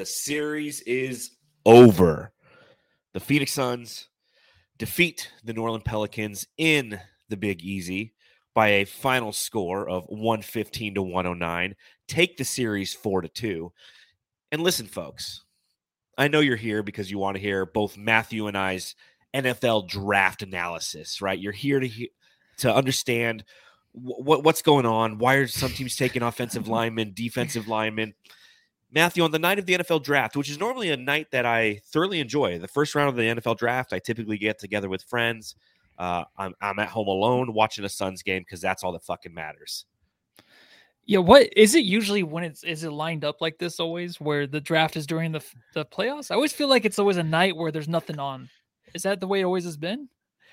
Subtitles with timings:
[0.00, 1.32] The series is
[1.66, 2.32] over.
[3.12, 4.08] The Phoenix Suns
[4.78, 6.98] defeat the New Orleans Pelicans in
[7.28, 8.14] the Big Easy
[8.54, 11.76] by a final score of 115 to 109.
[12.08, 13.72] Take the series 4 to 2.
[14.50, 15.44] And listen, folks,
[16.16, 18.94] I know you're here because you want to hear both Matthew and I's
[19.34, 21.38] NFL draft analysis, right?
[21.38, 22.12] You're here to he-
[22.60, 23.44] to understand
[23.92, 25.18] what what's going on.
[25.18, 28.14] Why are some teams taking offensive linemen, defensive linemen?
[28.92, 31.80] Matthew, on the night of the NFL draft, which is normally a night that I
[31.86, 35.54] thoroughly enjoy, the first round of the NFL draft, I typically get together with friends.
[35.96, 39.34] Uh, I'm, I'm at home alone watching a Suns game because that's all that fucking
[39.34, 39.84] matters.
[41.06, 44.46] Yeah, what is it usually when it's is it lined up like this always where
[44.46, 46.30] the draft is during the the playoffs?
[46.30, 48.48] I always feel like it's always a night where there's nothing on.
[48.94, 50.08] Is that the way it always has been?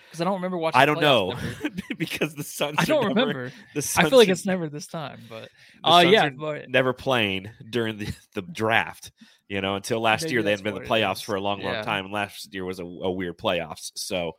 [0.08, 0.80] Because I don't remember watching.
[0.80, 1.34] I don't know
[1.98, 2.78] because the Suns.
[2.80, 3.52] I don't never, remember.
[3.76, 5.50] The Suns I feel like it's never this time, but
[5.84, 9.12] uh, yeah, but never playing during the, the draft.
[9.50, 11.74] You know, until last year they hadn't been in the playoffs for a long, long
[11.74, 11.84] Yeah.
[11.84, 12.06] time.
[12.06, 13.92] And last year was a, a weird playoffs.
[13.96, 14.34] So,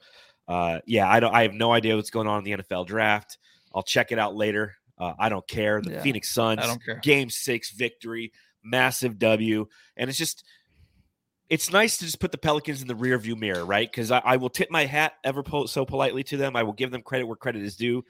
[0.46, 1.34] uh, yeah, I don't.
[1.34, 3.38] I have no idea what's going on in the NFL draft.
[3.74, 4.74] I'll check it out later.
[4.98, 5.80] Uh, I don't care.
[5.80, 6.96] The Yeah, Phoenix Suns, I don't care.
[7.02, 8.32] game six victory,
[8.62, 9.66] massive W,
[9.96, 10.44] and it's just.
[11.50, 13.90] It's nice to just put the Pelicans in the rear view mirror, right?
[13.90, 16.56] Because I, I will tip my hat ever po- so politely to them.
[16.56, 18.04] I will give them credit where credit is due.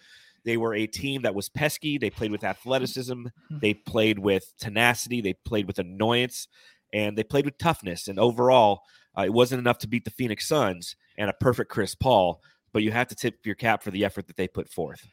[0.44, 1.98] They were a team that was pesky.
[1.98, 3.26] They played with athleticism.
[3.50, 5.20] They played with tenacity.
[5.20, 6.48] They played with annoyance,
[6.92, 8.08] and they played with toughness.
[8.08, 8.82] And overall,
[9.16, 12.40] uh, it wasn't enough to beat the Phoenix Suns and a perfect Chris Paul.
[12.72, 15.06] But you have to tip your cap for the effort that they put forth.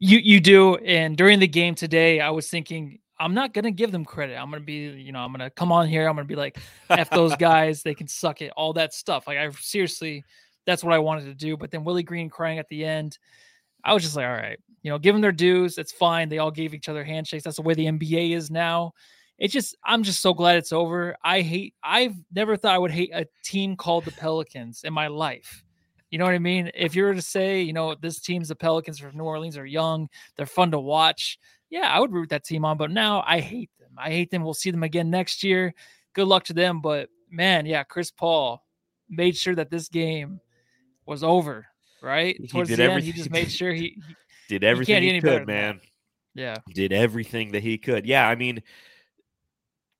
[0.00, 0.76] You you do.
[0.76, 4.36] And during the game today, I was thinking I'm not gonna give them credit.
[4.36, 6.08] I'm gonna be, you know, I'm gonna come on here.
[6.08, 6.58] I'm gonna be like,
[6.90, 9.26] F those guys, they can suck it, all that stuff.
[9.26, 10.24] Like I seriously,
[10.66, 11.56] that's what I wanted to do.
[11.56, 13.18] But then Willie Green crying at the end,
[13.84, 15.78] I was just like, all right, you know, give them their dues.
[15.78, 16.28] It's fine.
[16.28, 17.44] They all gave each other handshakes.
[17.44, 18.92] That's the way the NBA is now.
[19.38, 21.16] It's just, I'm just so glad it's over.
[21.22, 25.08] I hate, I've never thought I would hate a team called the Pelicans in my
[25.08, 25.64] life.
[26.10, 26.70] You know what I mean?
[26.74, 29.66] If you were to say, you know, this team's the Pelicans from New Orleans are
[29.66, 31.38] young, they're fun to watch.
[31.74, 33.90] Yeah, I would root that team on, but now I hate them.
[33.98, 34.44] I hate them.
[34.44, 35.74] We'll see them again next year.
[36.12, 36.80] Good luck to them.
[36.80, 38.62] But man, yeah, Chris Paul
[39.08, 40.38] made sure that this game
[41.04, 41.66] was over,
[42.00, 42.36] right?
[42.40, 44.16] He Towards did the end, everything- he just made sure he, he-
[44.48, 45.80] Did everything get he could, man.
[46.34, 46.58] yeah.
[46.72, 48.06] did everything that he could.
[48.06, 48.62] Yeah, I mean,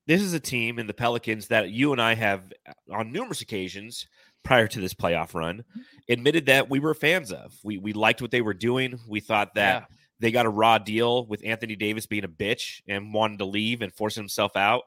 [0.07, 3.41] this is a team in the Pelicans that you and I have uh, on numerous
[3.41, 4.07] occasions
[4.45, 5.65] prior to this playoff run
[6.09, 7.53] admitted that we were fans of.
[7.65, 9.01] We we liked what they were doing.
[9.09, 9.97] We thought that Yeah.
[10.21, 13.83] They got a raw deal with Anthony Davis being a bitch and wanted to leave
[13.83, 14.83] and forcing himself out.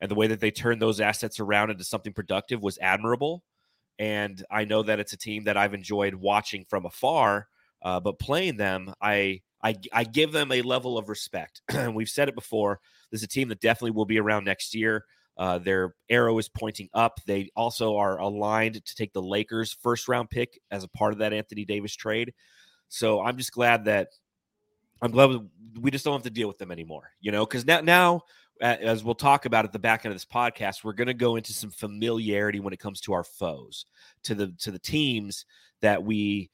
[0.00, 3.44] And the way that they turned those assets around into something productive was admirable.
[3.98, 7.46] And I know that it's a team that I've enjoyed watching from afar,
[7.82, 11.62] uh, but playing them, I, I I give them a level of respect.
[11.68, 12.80] And we've said it before.
[13.10, 15.04] This is a team that definitely will be around next year.
[15.36, 17.20] Uh, their arrow is pointing up.
[17.26, 21.20] They also are aligned to take the Lakers' first round pick as a part of
[21.20, 22.34] that Anthony Davis trade.
[22.88, 24.08] So I'm just glad that
[25.02, 25.48] I'm glad
[25.80, 27.10] we just don't have to deal with them anymore.
[27.20, 28.22] You know, because now now
[28.62, 31.36] as we'll talk about at the back end of this podcast, we're going to go
[31.36, 33.86] into some familiarity when it comes to our foes,
[34.22, 35.44] to the to the teams
[35.80, 36.50] that we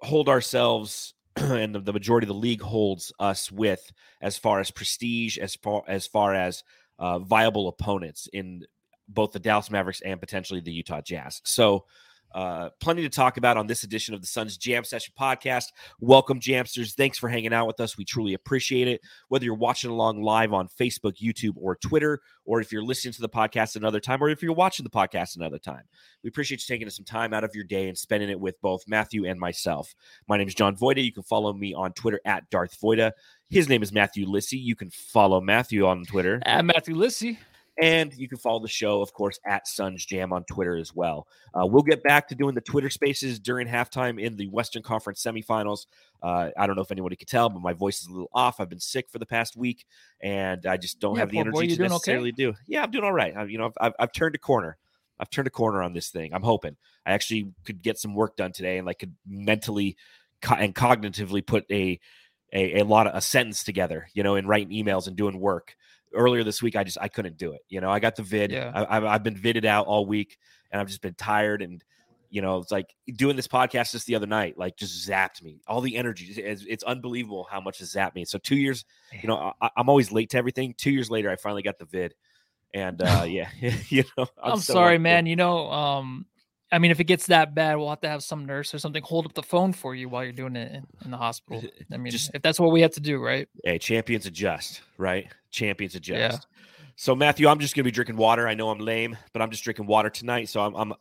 [0.00, 5.36] hold ourselves and the, majority of the league holds us with as far as prestige,
[5.36, 6.62] as far as far as
[6.98, 8.64] uh, viable opponents in
[9.08, 11.40] both the Dallas Mavericks and potentially the Utah Jazz.
[11.44, 11.84] So.
[12.34, 15.66] Uh, plenty to talk about on this edition of the Suns Jam Session podcast.
[16.00, 16.94] Welcome, Jamsters.
[16.94, 17.96] Thanks for hanging out with us.
[17.96, 19.00] We truly appreciate it.
[19.28, 23.20] Whether you're watching along live on Facebook, YouTube, or Twitter, or if you're listening to
[23.20, 25.82] the podcast another time, or if you're watching the podcast another time,
[26.24, 28.82] we appreciate you taking some time out of your day and spending it with both
[28.88, 29.94] Matthew and myself.
[30.28, 31.04] My name is John Voida.
[31.04, 33.12] You can follow me on Twitter at Darth Voida.
[33.48, 34.56] His name is Matthew Lissy.
[34.56, 36.42] You can follow Matthew on Twitter.
[36.44, 37.38] At Matthew Lissy.
[37.80, 41.26] And you can follow the show, of course, at Suns Jam on Twitter as well.
[41.52, 45.20] Uh, we'll get back to doing the Twitter spaces during halftime in the Western Conference
[45.24, 45.86] semifinals.
[46.22, 48.60] Uh, I don't know if anybody could tell, but my voice is a little off.
[48.60, 49.86] I've been sick for the past week,
[50.22, 52.12] and I just don't Yeah, have the boy, energy you to doing okay?
[52.12, 52.54] necessarily do.
[52.66, 53.36] Yeah, I'm doing all right.
[53.36, 54.76] I, you know, I've, I've, I've turned a corner.
[55.18, 56.32] I've turned a corner on this thing.
[56.32, 59.96] I'm hoping I actually could get some work done today, and like could mentally
[60.40, 61.98] co- and cognitively put a
[62.52, 65.76] a, a lot of a sentence together, you know, and writing emails and doing work.
[66.14, 67.62] Earlier this week, I just I couldn't do it.
[67.68, 68.52] You know, I got the vid.
[68.52, 68.70] Yeah.
[68.74, 70.38] I, I've, I've been vidded out all week,
[70.70, 71.62] and I've just been tired.
[71.62, 71.82] And
[72.30, 75.60] you know, it's like doing this podcast just the other night, like just zapped me.
[75.68, 78.24] All the energy, it's, it's unbelievable how much it zapped me.
[78.24, 78.84] So two years,
[79.22, 80.74] you know, I, I'm always late to everything.
[80.76, 82.14] Two years later, I finally got the vid,
[82.74, 83.48] and uh yeah,
[83.88, 85.26] you know, I'm, so sorry, man.
[85.26, 86.26] You know, um,
[86.74, 89.02] I mean, if it gets that bad, we'll have to have some nurse or something
[89.02, 91.62] hold up the phone for you while you're doing it in, in the hospital.
[91.92, 93.48] I mean, Just- if that's what we have to do, right?
[93.62, 95.32] Hey, champions adjust, right?
[95.52, 96.18] Champions adjust.
[96.18, 96.38] Yeah.
[96.96, 98.48] So Matthew, I'm just gonna be drinking water.
[98.48, 100.48] I know I'm lame, but I'm just drinking water tonight.
[100.48, 100.94] So I'm, I'm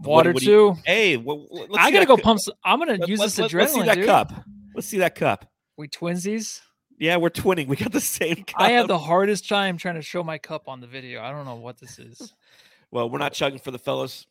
[0.00, 0.50] water what, what too.
[0.50, 1.46] You, hey, well,
[1.76, 2.40] I gotta go pump.
[2.40, 3.58] Some, I'm gonna let, use let, this adrenaline.
[3.60, 4.06] Let's see that dude.
[4.06, 4.32] cup.
[4.74, 5.50] Let's see that cup.
[5.76, 6.60] We twinsies.
[6.98, 7.66] Yeah, we're twinning.
[7.66, 8.60] We got the same cup.
[8.60, 11.22] I have the hardest time trying to show my cup on the video.
[11.22, 12.34] I don't know what this is.
[12.90, 14.26] well, we're not chugging for the fellas.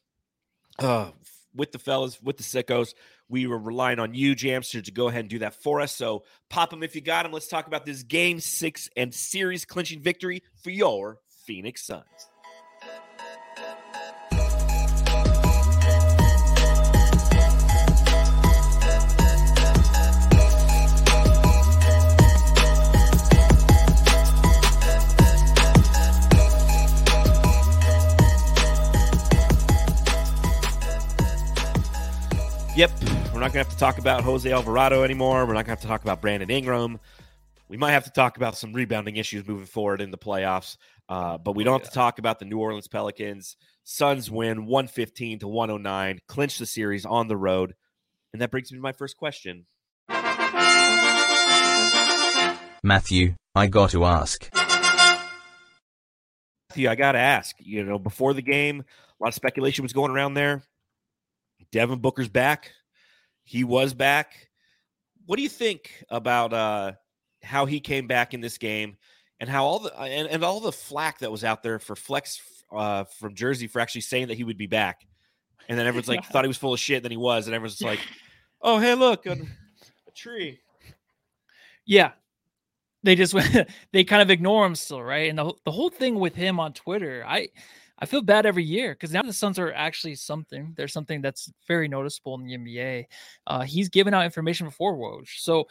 [0.81, 1.11] Uh,
[1.55, 2.93] with the fellas, with the sickos,
[3.27, 5.95] we were relying on you, Jamster, to go ahead and do that for us.
[5.95, 7.31] So pop them if you got them.
[7.31, 12.28] Let's talk about this game six and series clinching victory for your Phoenix Suns.
[32.79, 32.91] Yep,
[33.33, 35.45] we're not going to have to talk about Jose Alvarado anymore.
[35.45, 36.97] We're not going to have to talk about Brandon Ingram.
[37.67, 40.77] We might have to talk about some rebounding issues moving forward in the playoffs,
[41.09, 43.57] uh, but we don't have to talk about the New Orleans Pelicans.
[43.83, 47.75] Suns win 115 to 109, clinch the series on the road.
[48.31, 49.65] And that brings me to my first question.
[52.81, 54.49] Matthew, I got to ask.
[56.69, 57.57] Matthew, I got to ask.
[57.59, 58.83] You know, before the game, a
[59.21, 60.63] lot of speculation was going around there.
[61.71, 62.71] Devin Booker's back.
[63.43, 64.49] He was back.
[65.25, 66.93] What do you think about uh,
[67.43, 68.97] how he came back in this game
[69.39, 72.41] and how all the and, and all the flack that was out there for Flex
[72.71, 75.05] uh, from Jersey for actually saying that he would be back,
[75.67, 77.03] and then everyone's like thought he was full of shit.
[77.03, 77.99] Then he was, and everyone's like,
[78.61, 80.59] "Oh, hey, look, a, a tree."
[81.85, 82.11] Yeah,
[83.03, 83.35] they just
[83.93, 85.29] they kind of ignore him still, right?
[85.29, 87.49] And the the whole thing with him on Twitter, I
[87.99, 90.73] I feel bad every year because now the Suns are actually something.
[90.75, 93.05] There's something that's very noticeable in the NBA.
[93.45, 95.67] Uh, he's given out information before Woj, so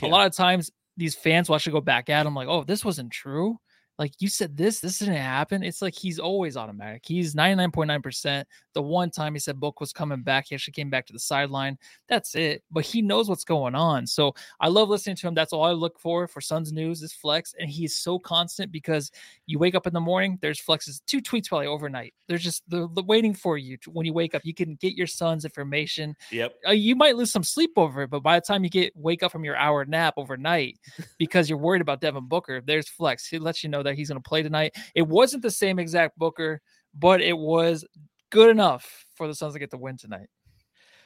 [0.00, 0.08] yeah.
[0.08, 2.84] a lot of times these fans will actually go back at him like, "Oh, this
[2.84, 3.58] wasn't true."
[3.98, 5.62] Like you said, this this didn't happen.
[5.62, 7.02] It's like he's always automatic.
[7.04, 8.44] He's 99.9%.
[8.74, 11.18] The one time he said Book was coming back, he actually came back to the
[11.18, 11.76] sideline.
[12.08, 12.62] That's it.
[12.70, 14.06] But he knows what's going on.
[14.06, 15.34] So I love listening to him.
[15.34, 17.54] That's all I look for for Suns News is Flex.
[17.58, 19.10] And he's so constant because
[19.46, 22.14] you wake up in the morning, there's Flex's two tweets probably overnight.
[22.28, 24.42] They're just they're, they're waiting for you to, when you wake up.
[24.44, 26.14] You can get your Suns information.
[26.30, 26.54] Yep.
[26.68, 29.22] Uh, you might lose some sleep over it, but by the time you get wake
[29.22, 30.78] up from your hour nap overnight
[31.18, 33.26] because you're worried about Devin Booker, there's Flex.
[33.26, 34.74] He lets you know that he's going to play tonight.
[34.94, 36.60] It wasn't the same exact Booker,
[36.94, 37.84] but it was
[38.30, 40.28] good enough for the Suns to get the win tonight.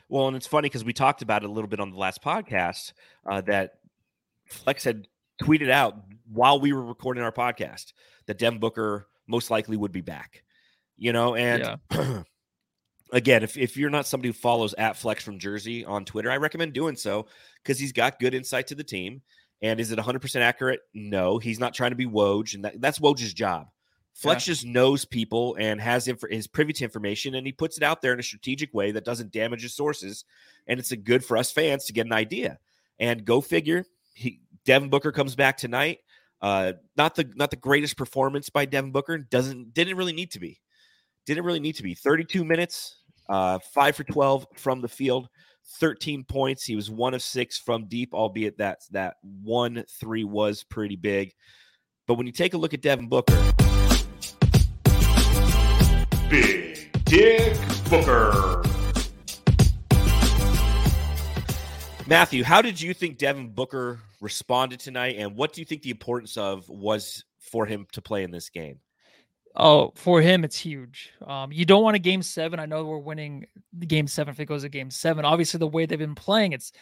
[0.09, 2.23] Well, and it's funny because we talked about it a little bit on the last
[2.23, 2.93] podcast
[3.31, 3.75] uh, that
[4.47, 5.07] Flex had
[5.43, 5.97] tweeted out
[6.31, 7.93] while we were recording our podcast
[8.27, 10.43] that Devin Booker most likely would be back.
[10.97, 12.23] You know, and yeah.
[13.13, 16.37] again, if, if you're not somebody who follows at Flex from Jersey on Twitter, I
[16.37, 17.27] recommend doing so
[17.63, 19.23] because he's got good insight to the team.
[19.63, 20.81] And is it 100% accurate?
[20.93, 23.69] No, he's not trying to be Woj, and that, that's Woj's job.
[24.15, 24.53] Flex yeah.
[24.53, 28.03] just knows people and has inf- is privy to information, and he puts it out
[28.03, 30.25] there in a strategic way that doesn't damage his sources.
[30.67, 32.59] And it's a good for us fans to get an idea.
[32.99, 36.01] And go figure, he, Devin Booker comes back tonight.
[36.41, 39.17] Uh, not the not the greatest performance by Devin Booker.
[39.17, 40.61] Doesn't didn't really need to be.
[41.25, 41.95] Didn't really need to be.
[41.95, 42.97] 32 minutes,
[43.29, 45.29] uh, five for 12 from the field.
[45.79, 46.65] 13 points.
[46.65, 51.33] He was one of six from deep, albeit that that one three was pretty big.
[52.07, 53.53] But when you take a look at Devin Booker,
[56.29, 57.59] Big Dick
[57.91, 58.63] Booker.
[62.07, 65.91] Matthew, how did you think Devin Booker responded tonight, and what do you think the
[65.91, 68.81] importance of was for him to play in this game?
[69.55, 71.11] Oh, for him, it's huge.
[71.27, 72.59] Um, you don't want a game seven.
[72.59, 75.25] I know we're winning the game seven if it goes to game seven.
[75.25, 76.73] Obviously, the way they've been playing, it's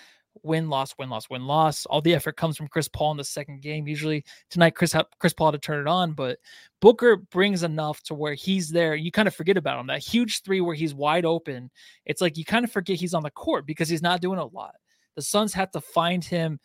[0.42, 1.84] win, loss, win, loss, win, loss.
[1.86, 3.88] All the effort comes from Chris Paul in the second game.
[3.88, 6.38] Usually tonight, Chris Chris Paul had to turn it on, but
[6.80, 8.94] Booker brings enough to where he's there.
[8.94, 9.88] You kind of forget about him.
[9.88, 11.70] That huge three where he's wide open.
[12.04, 14.46] It's like you kind of forget he's on the court because he's not doing a
[14.46, 14.76] lot.
[15.16, 16.60] The Suns have to find him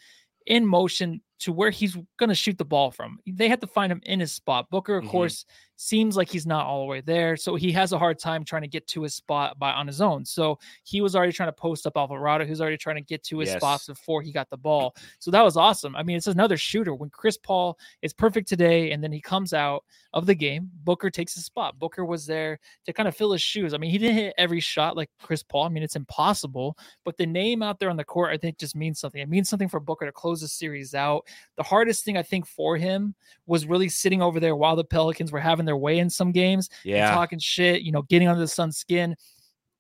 [0.46, 3.20] in motion to where he's going to shoot the ball from.
[3.28, 4.70] They had to find him in his spot.
[4.70, 5.12] Booker, of mm-hmm.
[5.12, 5.46] course,
[5.78, 8.62] seems like he's not all the way there, so he has a hard time trying
[8.62, 10.26] to get to his spot by on his own.
[10.26, 13.40] So he was already trying to post up Alvarado, who's already trying to get to
[13.40, 13.58] his yes.
[13.58, 14.96] spots before he got the ball.
[15.20, 15.96] So that was awesome.
[15.96, 16.96] I mean, it's another shooter.
[16.96, 21.10] When Chris Paul is perfect today, and then he comes out of the game, Booker
[21.10, 21.78] takes his spot.
[21.78, 23.74] Booker was there to kind of fill his shoes.
[23.74, 25.66] I mean, he didn't hit every shot like Chris Paul.
[25.66, 28.76] I mean, it's impossible, but the name out there on the court, I think, just
[28.76, 29.22] means something.
[29.22, 31.26] It means something for Booker to close the series out.
[31.58, 33.16] The hardest thing I think for him
[33.46, 36.70] was really sitting over there while the Pelicans were having their way in some games,
[36.84, 39.16] yeah, talking shit, you know, getting under the Sun's skin,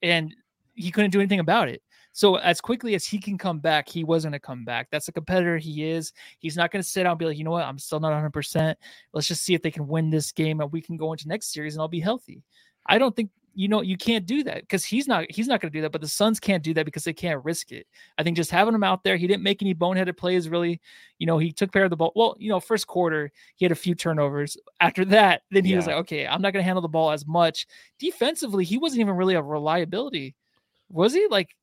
[0.01, 0.35] and
[0.73, 1.81] he couldn't do anything about it.
[2.15, 4.87] So as quickly as he can come back, he wasn't going to come back.
[4.89, 6.13] That's a competitor he is.
[6.39, 8.11] He's not going to sit down and be like, you know what, I'm still not
[8.11, 8.31] 100.
[8.31, 8.79] percent
[9.11, 11.51] Let's just see if they can win this game and we can go into next
[11.51, 12.41] series and I'll be healthy.
[12.85, 15.71] I don't think you know you can't do that because he's not he's not going
[15.71, 18.24] to do that but the suns can't do that because they can't risk it i
[18.24, 20.79] think just having him out there he didn't make any boneheaded plays really
[21.19, 23.71] you know he took care of the ball well you know first quarter he had
[23.71, 26.81] a few turnovers after that then he was like okay i'm not going to handle
[26.81, 27.65] the ball as much
[27.97, 30.35] defensively he wasn't even really a reliability
[30.89, 31.55] was he like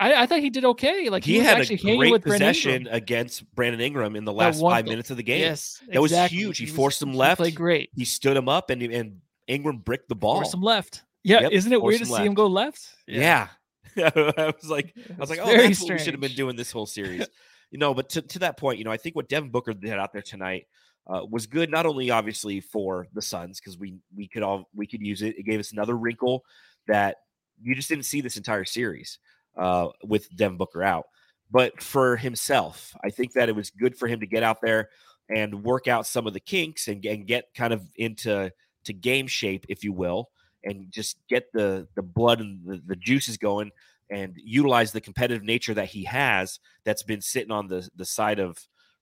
[0.00, 3.44] i, I thought he did okay like he, was had a great with possession against
[3.54, 4.92] Brandon Ingram in the last five goal.
[4.92, 5.40] minutes of the game.
[5.42, 6.58] yes That was huge.
[6.58, 7.38] He was- forced him left.
[7.38, 10.36] played great He stood him up and and Ingram bricked the ball.
[10.36, 13.48] forced him left yeah Yep, isn't it weird to him see him go left Yeah.
[13.96, 16.70] I was like, I was like, oh, that's what we should have been doing this
[16.70, 17.26] whole series.
[17.70, 19.92] you know, but to, to that point, you know, I think what Devin Booker did
[19.92, 20.66] out there tonight
[21.06, 24.86] uh, was good, not only obviously for the Suns, because we we could all we
[24.86, 25.38] could use it.
[25.38, 26.44] It gave us another wrinkle
[26.86, 27.16] that
[27.60, 29.18] you just didn't see this entire series
[29.56, 31.06] uh, with Devin Booker out.
[31.50, 34.88] But for himself, I think that it was good for him to get out there
[35.28, 38.52] and work out some of the kinks and, and get kind of into
[38.84, 40.28] to game shape, if you will,
[40.64, 43.70] and just get the the blood and the, the juices going
[44.10, 48.38] and utilize the competitive nature that he has that's been sitting on the the side
[48.38, 48.58] of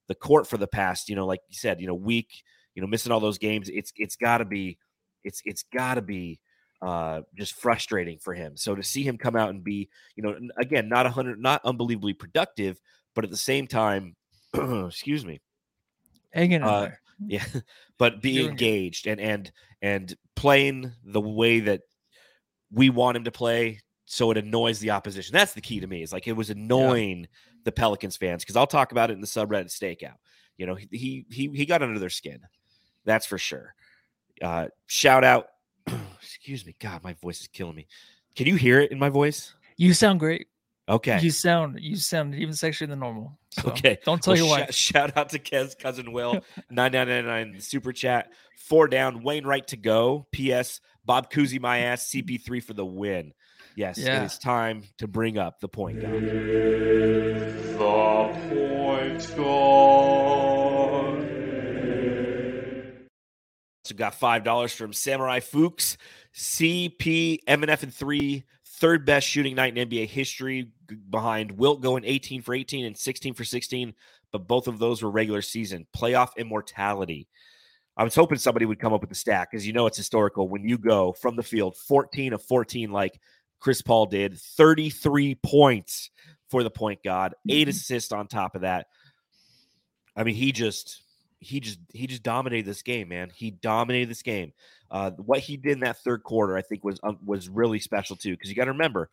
[0.09, 2.43] the court for the past, you know, like you said, you know, week,
[2.75, 3.69] you know, missing all those games.
[3.69, 4.77] It's it's got to be,
[5.23, 6.39] it's it's got to be
[6.81, 8.57] uh just frustrating for him.
[8.57, 11.61] So to see him come out and be, you know, again, not a hundred, not
[11.63, 12.81] unbelievably productive,
[13.15, 14.15] but at the same time,
[14.53, 15.39] excuse me,
[16.33, 17.01] hanging in uh, there.
[17.27, 17.45] yeah,
[17.97, 18.49] but be Doing it.
[18.51, 21.81] engaged and and and playing the way that
[22.71, 25.33] we want him to play, so it annoys the opposition.
[25.33, 26.01] That's the key to me.
[26.01, 27.27] Is like it was annoying
[27.65, 30.15] the Pelicans fans because I'll talk about it in the subreddit stakeout.
[30.57, 32.41] You know, he he he, he got under their skin.
[33.05, 33.73] That's for sure.
[34.41, 35.47] Uh, shout out.
[36.21, 37.87] excuse me, God, my voice is killing me.
[38.35, 39.53] Can you hear it in my voice?
[39.77, 40.47] You sound great.
[40.89, 41.19] Okay.
[41.21, 43.37] You sound you sound even sexier than normal.
[43.51, 43.99] So Okay.
[44.05, 44.73] Don't tell Well, your shou- wife.
[44.73, 46.41] Shout out to Kez cousin Will,
[46.71, 48.31] nine nine nine nine super chat.
[48.57, 50.25] Four down, Wainwright to go.
[50.31, 50.81] P.S.
[51.05, 52.07] Bob Cousy my ass.
[52.09, 53.33] CP three for the win.
[53.75, 54.21] Yes, Yeah.
[54.21, 56.23] it is time to bring up the point guard.
[56.23, 57.77] The
[58.49, 61.25] point guard.
[63.85, 65.97] So got five dollars from Samurai Fuchs,
[66.35, 68.43] CP, MNF and three,
[68.79, 70.71] third best shooting night in NBA history,
[71.09, 73.93] behind Wilt going 18 for 18 and 16 for 16.
[74.31, 77.27] But both of those were regular season playoff immortality.
[77.97, 80.47] I was hoping somebody would come up with the stack because you know it's historical
[80.47, 83.19] when you go from the field 14 of 14 like
[83.59, 86.11] Chris Paul did, 33 points
[86.49, 87.71] for the point guard, 8 Mhm.
[87.71, 88.87] assists on top of that.
[90.15, 91.01] I mean, he just
[91.39, 93.31] he just he just dominated this game, man.
[93.33, 94.53] He dominated this game.
[94.91, 98.15] Uh, what he did in that third quarter, I think, was um, was really special
[98.15, 98.31] too.
[98.31, 99.09] Because you got to remember,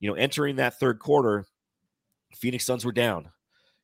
[0.00, 1.46] you know, entering that third quarter,
[2.34, 3.30] Phoenix Suns were down.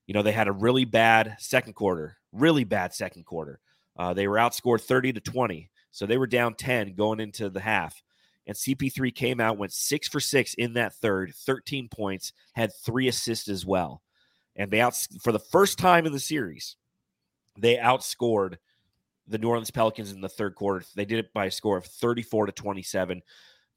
[0.07, 3.61] You know, they had a really bad second quarter, really bad second quarter.
[3.97, 7.61] Uh, they were outscored thirty to twenty, so they were down ten going into the
[7.61, 8.03] half.
[8.49, 13.09] And CP3 came out, went six for six in that third, 13 points, had three
[13.09, 14.03] assists as well.
[14.55, 16.77] And they out for the first time in the series,
[17.59, 18.57] they outscored
[19.29, 20.85] the New Orleans Pelicans in the third quarter.
[20.95, 23.23] They did it by a score of 34 to 27.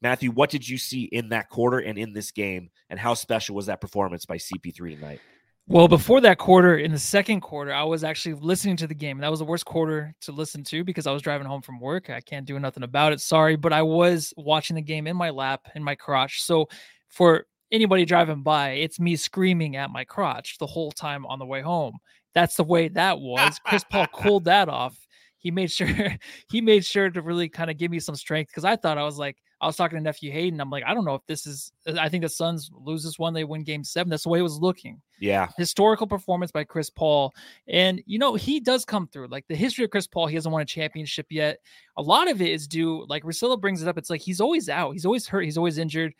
[0.02, 2.70] Matthew, what did you see in that quarter and in this game?
[2.88, 5.20] And how special was that performance by CP3 tonight?
[5.66, 9.18] Well, before that quarter, in the second quarter, I was actually listening to the game.
[9.18, 12.10] That was the worst quarter to listen to because I was driving home from work.
[12.10, 13.20] I can't do nothing about it.
[13.20, 16.42] Sorry, but I was watching the game in my lap, in my crotch.
[16.42, 16.68] So
[17.08, 21.46] for anybody driving by, it's me screaming at my crotch the whole time on the
[21.46, 21.98] way home.
[22.34, 23.58] That's the way that was.
[23.64, 24.96] Chris Paul cooled that off.
[25.38, 25.88] He made sure
[26.50, 29.04] he made sure to really kind of give me some strength because I thought I
[29.04, 30.60] was like I was talking to nephew Hayden.
[30.60, 31.72] I'm like I don't know if this is.
[31.86, 34.10] Uh, I think the Suns lose this one, they win Game Seven.
[34.10, 35.48] That's the way it was looking Yeah.
[35.56, 37.32] historical performance by Chris Paul.
[37.68, 39.28] And, you know, he does come through.
[39.28, 41.58] Like the history of Chris Paul, he hasn't won a championship yet.
[41.96, 43.96] A lot of it is due, like Russillo brings it up.
[43.96, 46.12] It's like he's always out, he's always hurt, he's always injured.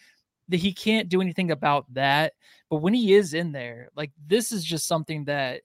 [0.49, 2.33] That he can't do anything about that.
[2.71, 5.61] But when he is in there, like this is just something that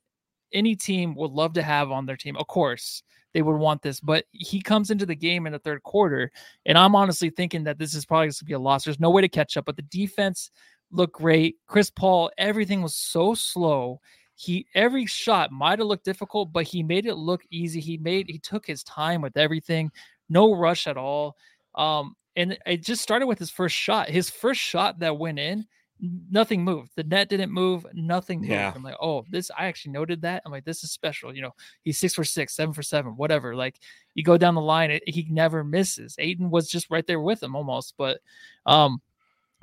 [0.53, 2.35] any team would love to have on their team.
[2.37, 5.83] Of course, they would want this, but he comes into the game in the third
[5.83, 6.31] quarter,
[6.65, 8.83] and I'm honestly thinking that this is probably going to be a loss.
[8.83, 10.51] There's no way to catch up, but the defense
[10.91, 11.57] looked great.
[11.67, 13.99] Chris Paul, everything was so slow.
[14.35, 17.79] He every shot might have looked difficult, but he made it look easy.
[17.79, 19.91] He made he took his time with everything,
[20.29, 21.35] no rush at all.
[21.75, 24.09] Um, and it just started with his first shot.
[24.09, 25.65] His first shot that went in,
[25.99, 26.91] nothing moved.
[26.95, 27.85] The net didn't move.
[27.93, 28.51] Nothing moved.
[28.51, 28.71] Yeah.
[28.75, 29.49] I'm like, oh, this.
[29.57, 30.41] I actually noted that.
[30.45, 31.35] I'm like, this is special.
[31.35, 33.55] You know, he's six for six, seven for seven, whatever.
[33.55, 33.79] Like
[34.13, 36.15] you go down the line, it, he never misses.
[36.19, 38.19] Ayton was just right there with him almost, but
[38.65, 39.01] um,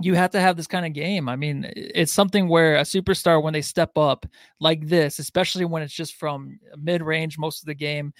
[0.00, 1.28] you have to have this kind of game.
[1.28, 4.26] I mean, it's something where a superstar, when they step up
[4.58, 8.12] like this, especially when it's just from mid range most of the game,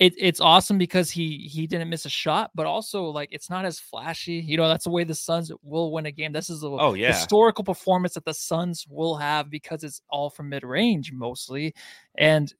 [0.00, 3.66] it, it's awesome because he he didn't miss a shot, but also like it's not
[3.66, 4.36] as flashy.
[4.36, 6.32] You know, that's the way the Suns will win a game.
[6.32, 7.08] This is a Oh, yeah.
[7.12, 11.74] historical performance that the Suns will have because it's all from mid range mostly,
[12.16, 12.52] and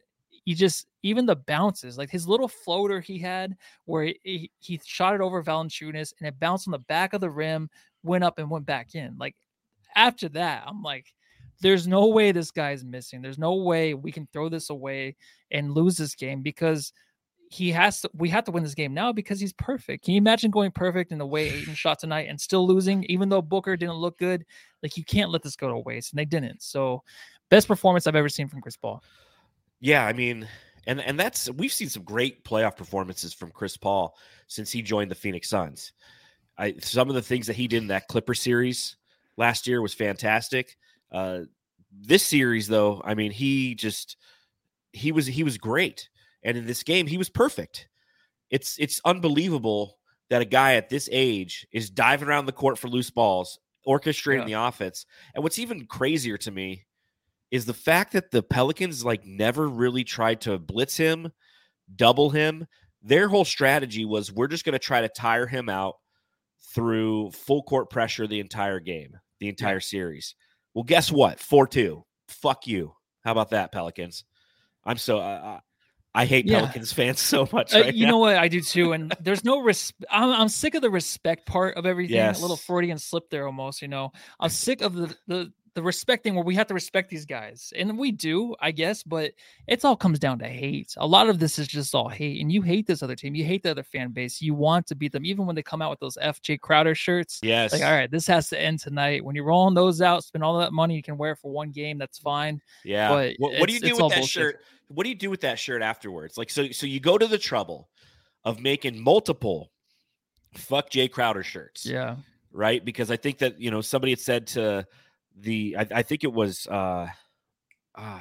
[0.44, 3.56] you just even the bounces like his little floater he had
[3.87, 7.23] where he, he, he shot it over Valanciunas and it bounced on the back of
[7.23, 7.70] the rim,
[8.02, 9.16] went up and went back in.
[9.18, 9.35] Like
[9.97, 11.12] after that, I'm like,
[11.62, 13.23] there's no way this guy's missing.
[13.23, 15.16] There's no way we can throw this away
[15.50, 16.92] and lose this game because
[17.50, 20.04] he has to we have to win this game now because he's perfect.
[20.04, 23.28] Can you imagine going perfect in the way Ayton shot tonight and still losing, even
[23.28, 24.47] though Booker didn't look good?
[24.83, 26.62] Like you can't let this go to waste, and they didn't.
[26.62, 27.02] So
[27.49, 29.02] best performance I've ever seen from Chris Paul.
[29.80, 30.47] Yeah, I mean,
[30.87, 34.16] and and that's we've seen some great playoff performances from Chris Paul
[34.47, 35.92] since he joined the Phoenix Suns.
[36.57, 38.97] I some of the things that he did in that Clipper series
[39.37, 40.76] last year was fantastic.
[41.11, 41.40] Uh,
[41.92, 44.16] this series, though, I mean, he just
[44.92, 46.09] he was he was great,
[46.42, 47.88] and in this game, he was perfect.
[48.50, 52.88] It's it's unbelievable that a guy at this age is diving around the court for
[52.88, 55.06] loose balls, orchestrating the offense.
[55.35, 56.85] And what's even crazier to me
[57.50, 61.32] is the fact that the Pelicans like never really tried to blitz him,
[61.94, 62.66] double him.
[63.02, 65.94] Their whole strategy was we're just going to try to tire him out
[66.75, 70.35] through full court pressure the entire game, the entire series.
[70.75, 71.40] Well, guess what?
[71.40, 72.04] 4 2.
[72.28, 72.94] Fuck you.
[73.25, 74.25] How about that, Pelicans?
[74.85, 75.61] I'm so, uh,
[76.14, 76.61] I hate Yeah.
[76.61, 77.75] Pelicans fans so much.
[77.75, 78.12] Uh, right you now.
[78.12, 79.93] know what I do too, and there's no res.
[80.11, 82.17] I'm, I'm sick of the respect part of everything.
[82.19, 83.81] A little Freudian slip there, almost.
[83.83, 87.25] You know, I'm sick of the the the respecting where we have to respect these
[87.25, 89.03] guys, and we do, I guess.
[89.03, 89.33] But
[89.67, 90.95] it's all comes down to hate.
[90.97, 93.35] A lot of this is just all hate, and you hate this other team.
[93.35, 94.41] You hate the other fan base.
[94.41, 97.41] You want to beat them, even when they come out with those FJ Crowder shirts.
[97.43, 97.73] Yes.
[97.73, 99.25] Like, all right, this has to end tonight.
[99.25, 101.99] When you're rolling those out, spend all that money you can wear for one game.
[101.99, 102.61] That's fine.
[102.85, 103.09] Yeah.
[103.09, 104.29] But what, what do you do with that bullshit.
[104.29, 104.61] shirt?
[104.89, 106.37] What do you do with that shirt afterwards?
[106.37, 107.89] Like, so, so you go to the trouble
[108.45, 109.71] of making multiple
[110.55, 112.17] fuck Jae Crowder shirts, Yeah.
[112.53, 112.85] right?
[112.85, 114.87] Because I think that you know somebody had said to
[115.38, 117.09] the, I, I think it was uh,
[117.95, 118.21] uh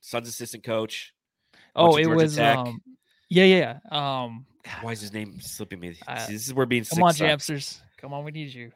[0.00, 1.14] Suns assistant coach.
[1.76, 2.38] Oh, it was.
[2.38, 2.80] Um,
[3.28, 3.78] yeah, yeah.
[3.90, 4.22] yeah.
[4.24, 4.46] Um,
[4.82, 5.96] Why is his name slipping me?
[6.06, 7.12] Uh, See, this is where being Come on.
[7.12, 7.80] Jamsters.
[7.98, 8.72] Come on, we need you.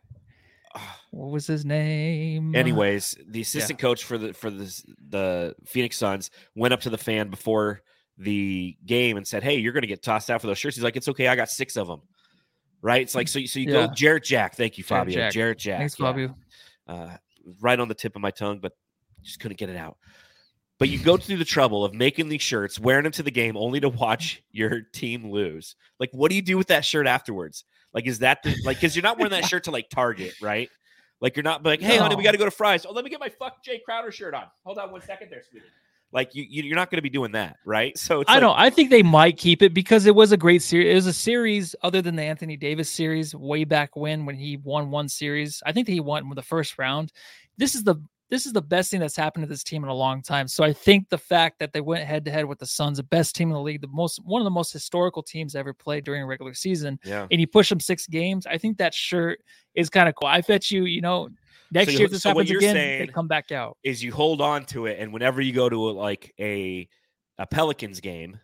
[1.11, 2.54] What was his name?
[2.54, 6.98] Anyways, the assistant coach for the for the the Phoenix Suns went up to the
[6.98, 7.80] fan before
[8.18, 10.83] the game and said, "Hey, you're going to get tossed out for those shirts." He's
[10.85, 12.02] like, "It's okay, I got six of them."
[12.83, 13.02] Right?
[13.02, 13.38] It's like so.
[13.38, 13.87] You, so you Yeah.
[13.87, 14.57] go, Jarrett Jack.
[14.57, 15.14] Thank you, Jarrett Fabio.
[15.14, 15.33] Jack.
[15.33, 15.78] Jarrett Jack.
[15.78, 16.07] Thanks, yeah.
[16.07, 16.37] Fabio.
[16.87, 17.16] Uh,
[17.61, 18.72] right on the tip of my tongue, but
[19.22, 19.96] just couldn't get it out.
[20.78, 23.57] But you go through the trouble of making these shirts, wearing them to the game,
[23.57, 25.76] only to watch your team lose.
[26.00, 27.64] Like, what do you do with that shirt afterwards?
[27.92, 30.68] Like, is that the, like because you're not wearing that shirt to like Target, right?
[31.20, 32.85] Like, you're not like, hey, honey, we got to go to Fry's.
[32.85, 34.44] Oh, let me get my fuck Jae Crowder shirt on.
[34.64, 35.64] Hold on one second, there, sweetie.
[36.14, 37.98] Like, you, you you're not going to be doing that, right?
[37.98, 38.57] So it's I like, don't.
[38.57, 40.92] I think they might keep it because it was a great series.
[40.92, 44.57] It was a series other than the Anthony Davis series way back when when he
[44.57, 45.61] won one series.
[45.66, 47.12] I think that he won the first round.
[47.59, 47.96] This is the
[48.31, 50.48] this is the best thing that's happened to this team in a long time.
[50.48, 53.03] So I think the fact that they went head to head with the Suns, the
[53.03, 56.05] best team in the league, the most one of the most historical teams ever played
[56.05, 57.27] during a regular season, Yeah.
[57.31, 59.40] and you push them six games, I think that shirt
[59.74, 60.29] is kind of cool.
[60.29, 61.29] I bet you, you know,
[61.74, 63.76] next you- year this so what happens you're again, they saying- come back out.
[63.84, 66.88] is you hold on to it, and whenever you go to a, like a
[67.38, 68.38] a Pelicans game,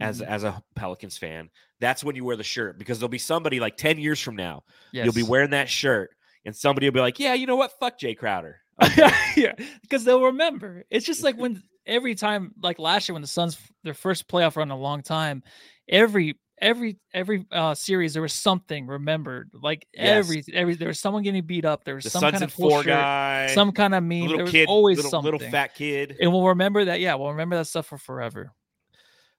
[0.00, 0.26] as Mhm.
[0.26, 3.76] as a Pelicans fan, that's when you wear the shirt because there'll be somebody like
[3.76, 4.62] ten years from now
[4.92, 5.04] Yes.
[5.04, 6.10] you'll be wearing that shirt,
[6.44, 7.72] and somebody will be like, "Yeah, you know what?
[7.80, 8.60] Fuck Jae Crowder."
[9.36, 10.84] yeah, because they'll remember.
[10.88, 14.54] It's just like when every time, like last year, when the Suns their first playoff
[14.56, 15.42] run in a long time,
[15.88, 19.50] every every every uh series there was something remembered.
[19.52, 20.08] Like Yes.
[20.26, 21.84] every every there was someone getting beat up.
[21.84, 24.20] There was The some Suns kind of four shirt, guy, some kind of meme.
[24.22, 25.32] little there was kid, always little, something.
[25.32, 26.16] little fat kid.
[26.20, 27.00] and we'll remember that.
[27.00, 28.52] Yeah, we'll remember that stuff for forever.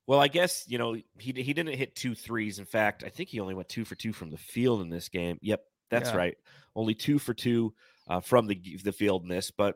[0.08, 2.58] Well, I guess you know he he didn't hit two threes.
[2.60, 5.08] In fact, I think he only went two for two from the field in this
[5.10, 5.38] game.
[5.42, 6.18] Yep, that's Yeah.
[6.18, 6.38] right.
[6.76, 7.74] Only two for two
[8.08, 9.76] uh, from the the field in this, but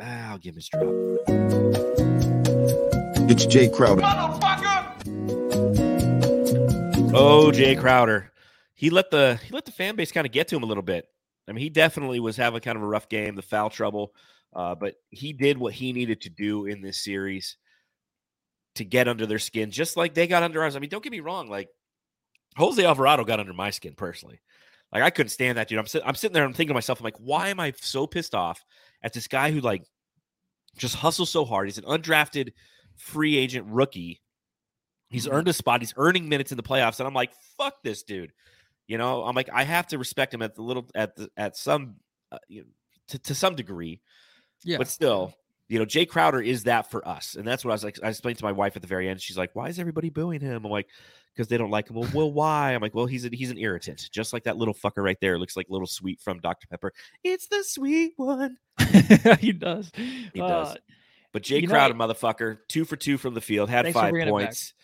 [0.00, 0.84] ah, I'll give him his drop.
[3.26, 4.02] It's Jae Crowder.
[7.16, 8.32] Oh, Jae Crowder.
[8.74, 10.82] He let the he let the fan base kind of get to him a little
[10.82, 11.06] bit.
[11.48, 14.14] I mean, he definitely was having kind of a rough game, the foul trouble,
[14.54, 17.56] uh, but he did what he needed to do in this series
[18.76, 20.74] to get under their skin, just like they got under ours.
[20.74, 21.68] I mean, don't get me wrong, like
[22.56, 24.40] Jose Alvarado got under my skin personally.
[24.92, 25.78] Like I couldn't stand that dude.
[25.78, 28.06] I'm sit- I'm sitting there, I'm thinking to myself, I'm like, why am I so
[28.06, 28.64] pissed off
[29.02, 29.84] at this guy who like
[30.76, 31.68] just hustles so hard?
[31.68, 32.52] He's an undrafted
[32.96, 34.20] free agent rookie.
[35.10, 35.80] He's earned a spot.
[35.80, 38.32] He's earning minutes in the playoffs, and I'm like, fuck this dude.
[38.86, 41.56] You know, I'm like, I have to respect him at the little at the at
[41.56, 41.96] some
[42.32, 42.66] uh, you know,
[43.08, 44.00] to, to some degree.
[44.62, 44.78] Yeah.
[44.78, 45.34] But still,
[45.68, 47.36] you know, Jae Crowder is that for us.
[47.36, 47.98] And that's what I was like.
[48.02, 49.20] I explained to my wife at the very end.
[49.20, 50.64] She's like, why is everybody booing him?
[50.64, 50.88] I'm like,
[51.34, 51.96] because they don't like him.
[51.96, 52.72] Well, well, why?
[52.72, 55.38] I'm like, well, he's a, he's an irritant, just like that little fucker right there.
[55.38, 56.66] Looks like little sweet from Dr.
[56.68, 56.92] Pepper.
[57.22, 58.58] It's the sweet one.
[59.40, 59.90] he does.
[59.94, 60.68] He does.
[60.68, 60.76] Uh,
[61.32, 64.74] But Jae you know, Crowder, motherfucker, two for two from the field, had five points.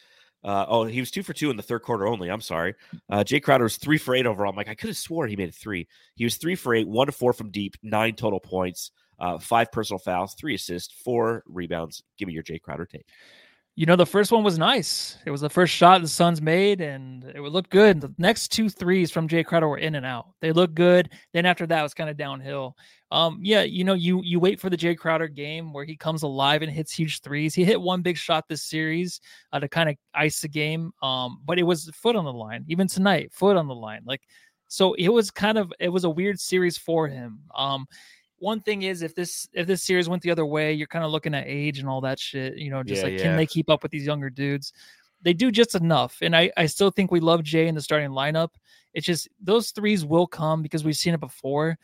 [0.43, 2.31] Uh, oh, he was two for two in the third quarter only.
[2.31, 2.75] I'm sorry.
[3.11, 4.51] Uh, Jae Crowder was three for eight overall.
[4.51, 5.87] I'm like, I could have swore he made three.
[6.15, 9.71] He was three for eight, one to four from deep, nine total points, uh, five
[9.71, 12.03] personal fouls, three assists, four rebounds.
[12.17, 13.07] Give me your Jae Crowder take.
[13.77, 15.17] You know, the first one was nice.
[15.25, 18.01] It was the first shot the Suns made, and it would look good.
[18.01, 20.27] The next two threes from Jae Crowder were in and out.
[20.41, 21.11] They looked good.
[21.33, 22.77] Then after that, was kind of downhill.
[23.13, 26.23] Um, yeah, you know, you you wait for the Jae Crowder game where he comes
[26.23, 27.55] alive and hits huge threes.
[27.55, 29.21] He hit one big shot this series
[29.53, 30.93] uh, to kind of ice the game.
[31.03, 32.65] Um, but it was foot on the line.
[32.69, 34.03] Even tonight, foot on the line.
[34.05, 34.23] Like,
[34.69, 37.41] so it was kind of it was a weird series for him.
[37.55, 37.87] Um,
[38.41, 41.13] one thing is if this if this series went the other way, you're kind of
[41.13, 42.57] looking at age and all that shit.
[42.57, 43.23] You know, just Yeah, like yeah.
[43.23, 44.73] can they keep up with these younger dudes?
[45.23, 48.11] They do just enough, and I I still think we love Jae in the starting
[48.11, 48.51] lineup.
[48.95, 51.79] It's just those threes will come because we've seen it before.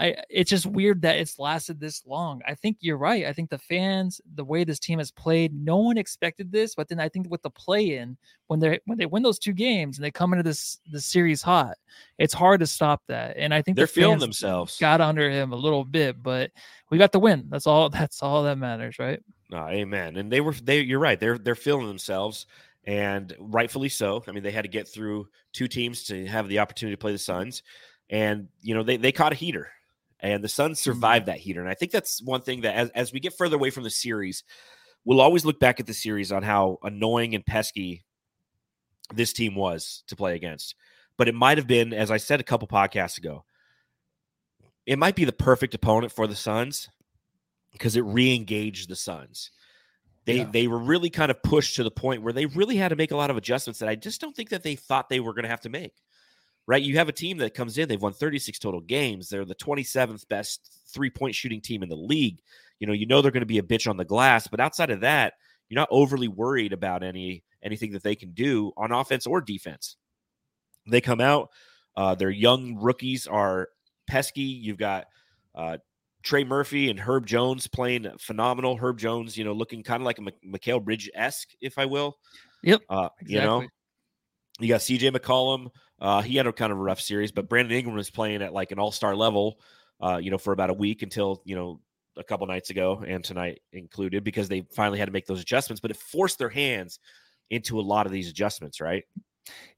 [0.00, 2.40] I it's just weird that it's lasted this long.
[2.48, 3.26] I think you're right.
[3.26, 6.74] I think the fans, the way this team has played, no one expected this.
[6.74, 9.52] But then I think with the play in, when they when they win those two
[9.52, 11.76] games and they come into this the series hot,
[12.18, 13.36] it's hard to stop that.
[13.36, 14.78] And I think They're the feeling themselves.
[14.78, 16.50] got under him a little bit, but
[16.90, 17.46] we got the win.
[17.50, 17.88] That's all.
[18.00, 19.20] That's all that matters, right?
[19.54, 20.16] Amen.
[20.16, 21.20] And they were they you're right.
[21.20, 22.46] They're they're feeling themselves
[22.84, 24.24] and rightfully so.
[24.26, 27.12] I mean, they had to get through two teams to have the opportunity to play
[27.12, 27.62] the Suns.
[28.08, 29.68] And you know, they they caught a heater.
[30.22, 30.90] And the Suns mm-hmm.
[30.90, 31.60] survived that heater.
[31.60, 33.90] And I think that's one thing that as, as we get further away from the
[33.90, 34.44] series,
[35.04, 38.04] we'll always look back at the series on how annoying and pesky
[39.14, 40.74] this team was to play against.
[41.16, 43.44] But it might have been, as I said a couple podcasts ago,
[44.86, 46.88] it might be the perfect opponent for the Suns
[47.72, 49.50] because it re-engaged the Suns.
[50.24, 50.50] They Yeah.
[50.50, 53.10] they were really kind of pushed to the point where they really had to make
[53.10, 55.44] a lot of adjustments that I just don't think that they thought they were going
[55.44, 55.94] to have to make.
[56.66, 56.82] Right?
[56.82, 59.28] You have a team that comes in, they've won 36 total games.
[59.28, 62.40] They're the 27th best three-point shooting team in the league.
[62.78, 64.90] You know, you know they're going to be a bitch on the glass, but outside
[64.90, 65.34] of that,
[65.68, 69.96] you're not overly worried about any anything that they can do on offense or defense.
[70.86, 71.50] They come out,
[71.96, 73.68] uh, their young rookies are
[74.06, 74.42] pesky.
[74.42, 75.06] You've got
[75.54, 75.78] uh,
[76.22, 78.76] Trey Murphy and Herb Jones playing phenomenal.
[78.76, 82.18] Herb Jones, you know, looking kind of like a Mikal Bridge esque, if I will.
[82.62, 83.66] Yep, Uh, You know,
[84.58, 85.68] you got CJ McCollum.
[86.00, 88.52] Uh, he had a kind of a rough series, but Brandon Ingram was playing at
[88.52, 89.58] like an all star level,
[90.00, 91.80] uh, you know, for about a week until, you know,
[92.16, 95.80] a couple nights ago and tonight included because they finally had to make those adjustments,
[95.80, 96.98] but it forced their hands
[97.50, 99.04] into a lot of these adjustments, right?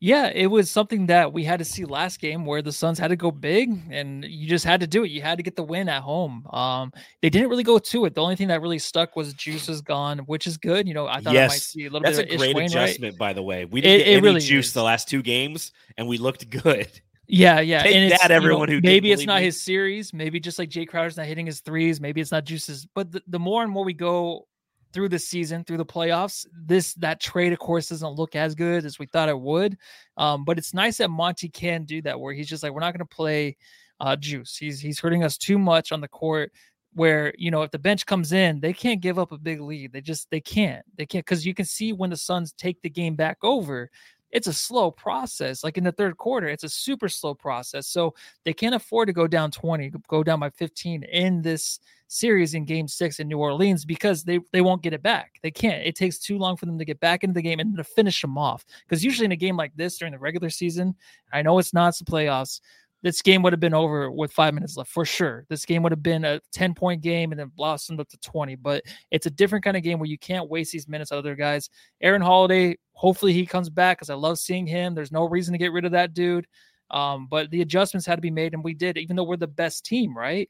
[0.01, 3.09] Yeah, it was something that we had to see last game where the Suns had
[3.09, 5.11] to go big and you just had to do it.
[5.13, 6.45] You had to get the win at home.
[6.53, 8.15] Um, they didn't really go to it.
[8.17, 10.89] The only thing that really stuck was Juice is gone, which is good.
[10.89, 12.57] You know, I thought I might Yes, see a little That's bit of a great
[12.57, 12.73] Wainwright.
[12.89, 13.65] adjustment, by the way.
[13.65, 14.73] We didn't It- get it any really juice is.
[14.73, 16.89] the last two games, and we looked good.
[17.29, 17.83] Yeah, yeah.
[17.85, 19.47] Take and that, you know, everyone who maybe it's not me.
[19.47, 20.13] his series.
[20.13, 22.01] Maybe just like Jae Crowder's not hitting his threes.
[22.01, 22.87] Maybe it's not Juice's.
[22.95, 24.49] But the, the more and more we go
[24.92, 28.85] through the season, through the playoffs, this that trade, of course, doesn't look as good
[28.85, 29.76] as we thought it would.
[30.16, 32.92] Um, but it's nice that Monty can do that, where he's just like, we're not
[32.92, 33.57] going to play
[34.00, 34.57] uh, Juice.
[34.57, 36.52] He's he's hurting us too much on the court.
[36.94, 39.92] Where you know if the bench comes in, they can't give up a big lead.
[39.92, 40.85] They just they can't.
[40.98, 43.90] They can't because you can see when the Suns take the game back over,
[44.33, 45.62] it's a slow process.
[45.62, 47.87] Like in the third quarter, it's a super slow process.
[47.87, 48.14] So
[48.45, 52.64] they can't afford to go down 20, go down by 15 in this series in
[52.64, 55.38] game six in New Orleans because they, they won't get it back.
[55.42, 55.87] They can't.
[55.87, 58.21] It takes too long for them to get back into the game and to finish
[58.21, 58.64] them off.
[58.85, 60.95] Because usually in a game like this during the regular season,
[61.33, 62.61] I know it's not the playoffs.
[63.03, 65.45] This game would have been over with five minutes left for sure.
[65.49, 68.55] This game would have been a 10 point game and then blossomed up to 20.
[68.57, 71.35] But it's a different kind of game where you can't waste these minutes on other
[71.35, 71.69] guys.
[72.01, 74.95] Aaron Holiday, hopefully he comes back because I love seeing him.
[74.95, 76.47] There's no reason to get rid of that dude.
[76.93, 79.47] Um, but the adjustments had to be made, and we did, even though we're the
[79.47, 80.49] best team, right?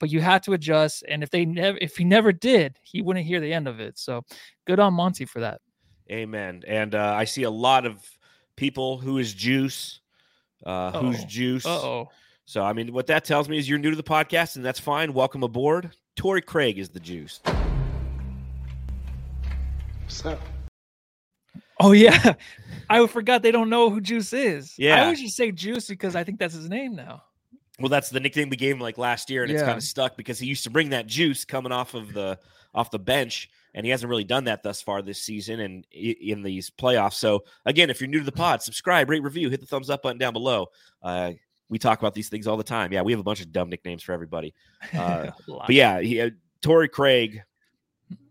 [0.00, 3.26] But you had to adjust, and if they never, if he never did, he wouldn't
[3.26, 3.98] hear the end of it.
[3.98, 4.24] So,
[4.66, 5.60] good on Monty for that.
[6.10, 6.62] Amen.
[6.66, 7.98] And uh, I see a lot of
[8.56, 10.00] people who is juice,
[10.64, 11.26] uh, who's Uh-oh.
[11.26, 11.66] juice.
[11.66, 12.08] Uh oh.
[12.44, 14.80] So I mean, what that tells me is you're new to the podcast, and that's
[14.80, 15.12] fine.
[15.12, 15.90] Welcome aboard.
[16.16, 17.40] Torrey Craig is the juice.
[20.02, 20.40] What's up?
[21.80, 22.34] Oh yeah,
[22.90, 24.74] I forgot they don't know who Juice is.
[24.78, 25.02] Yeah, I Yeah.
[25.04, 27.22] always just say Juice because I think that's his name now.
[27.80, 29.66] Well, that's the nickname we gave him like last year, and it's Yeah.
[29.66, 32.38] kind of stuck because he used to bring that juice coming off of the
[32.74, 36.42] off the bench and he hasn't really done that thus far this season and in
[36.42, 37.14] these playoffs.
[37.14, 40.02] So again, if you're new to the pod, subscribe, rate, review, hit the thumbs up
[40.02, 40.66] button down below.
[41.02, 41.32] Uh,
[41.68, 42.92] we talk about these things all the time.
[42.92, 44.54] Yeah, we have a bunch of dumb nicknames for everybody.
[44.98, 46.30] Uh, but yeah, he, uh,
[46.60, 47.42] Torrey Craig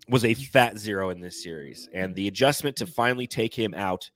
[0.08, 4.10] was a fat zero in this series, and the adjustment to finally take him out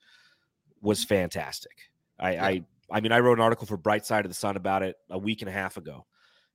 [0.82, 1.72] was fantastic.
[2.20, 2.62] I, I,
[2.92, 5.18] I mean, I wrote an article for Bright Side of the Sun about it a
[5.18, 6.06] week and a half ago,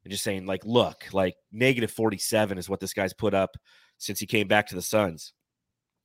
[0.05, 3.57] and just saying, like, look, like negative forty-seven is what this guy's put up
[4.01, 5.33] since he came back to the Suns.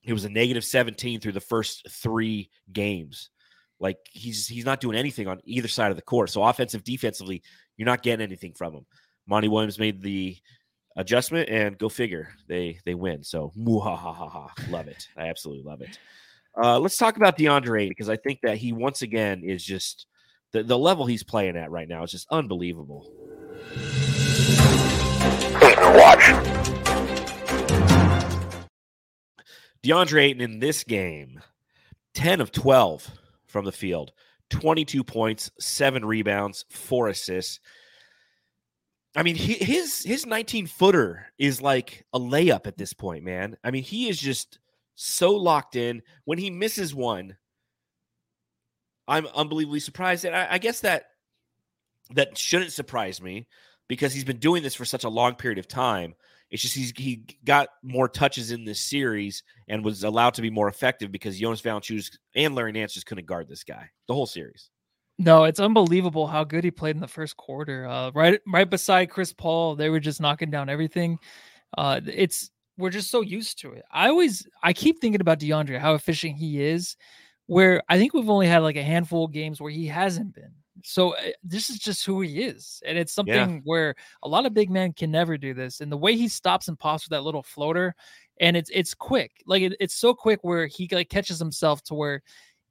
[0.01, 3.31] He was a negative seventeen through the first three games.
[3.79, 6.29] Like he's he's not doing anything on either side of the court.
[6.29, 7.41] So offensive, defensively,
[7.75, 8.85] you're not getting anything from him.
[9.27, 10.37] Monty Williams made the
[10.95, 13.23] adjustment, and go figure, they they win.
[13.23, 14.53] So ha ha ha.
[14.69, 15.07] love it.
[15.17, 15.97] I absolutely love it.
[16.61, 20.05] Uh, let's talk about DeAndre because I think that he once again is just
[20.53, 23.11] the, the level he's playing at right now is just unbelievable.
[29.85, 31.39] DeAndre Ayton in this game,
[32.15, 33.11] 10 of 12
[33.45, 34.13] from the field,
[34.49, 37.59] 22 points, seven rebounds, four assists.
[39.15, 43.57] I mean, his his 19 footer is like a layup at this point, man.
[43.63, 44.59] I mean, he is just
[44.95, 46.01] so locked in.
[46.25, 47.37] When he misses one,
[49.07, 51.05] I'm unbelievably surprised, and I, I guess that
[52.15, 53.47] that shouldn't surprise me
[53.87, 56.15] because he's been doing this for such a long period of time.
[56.51, 60.49] It's just he's he got more touches in this series and was allowed to be
[60.49, 64.27] more effective because Jonas Valanciunas and Larry Nance just couldn't guard this guy the whole
[64.27, 64.69] series.
[65.17, 67.87] No, it's unbelievable how good he played in the first quarter.
[67.87, 71.17] Uh, right, right beside Chris Paul, they were just knocking down everything.
[71.77, 73.83] Uh, it's we're just so used to it.
[73.91, 76.97] I always, I keep thinking about DeAndre, how efficient he is.
[77.47, 80.51] Where I think we've only had like a handful of games where he hasn't been.
[80.87, 84.53] So uh, this is just who he is, and it's something where a lot of
[84.53, 85.81] big men can never do this.
[85.81, 87.95] And the way he stops and pops with that little floater,
[88.39, 91.95] and it's it's quick, like it, it's so quick where he like catches himself to
[91.95, 92.21] where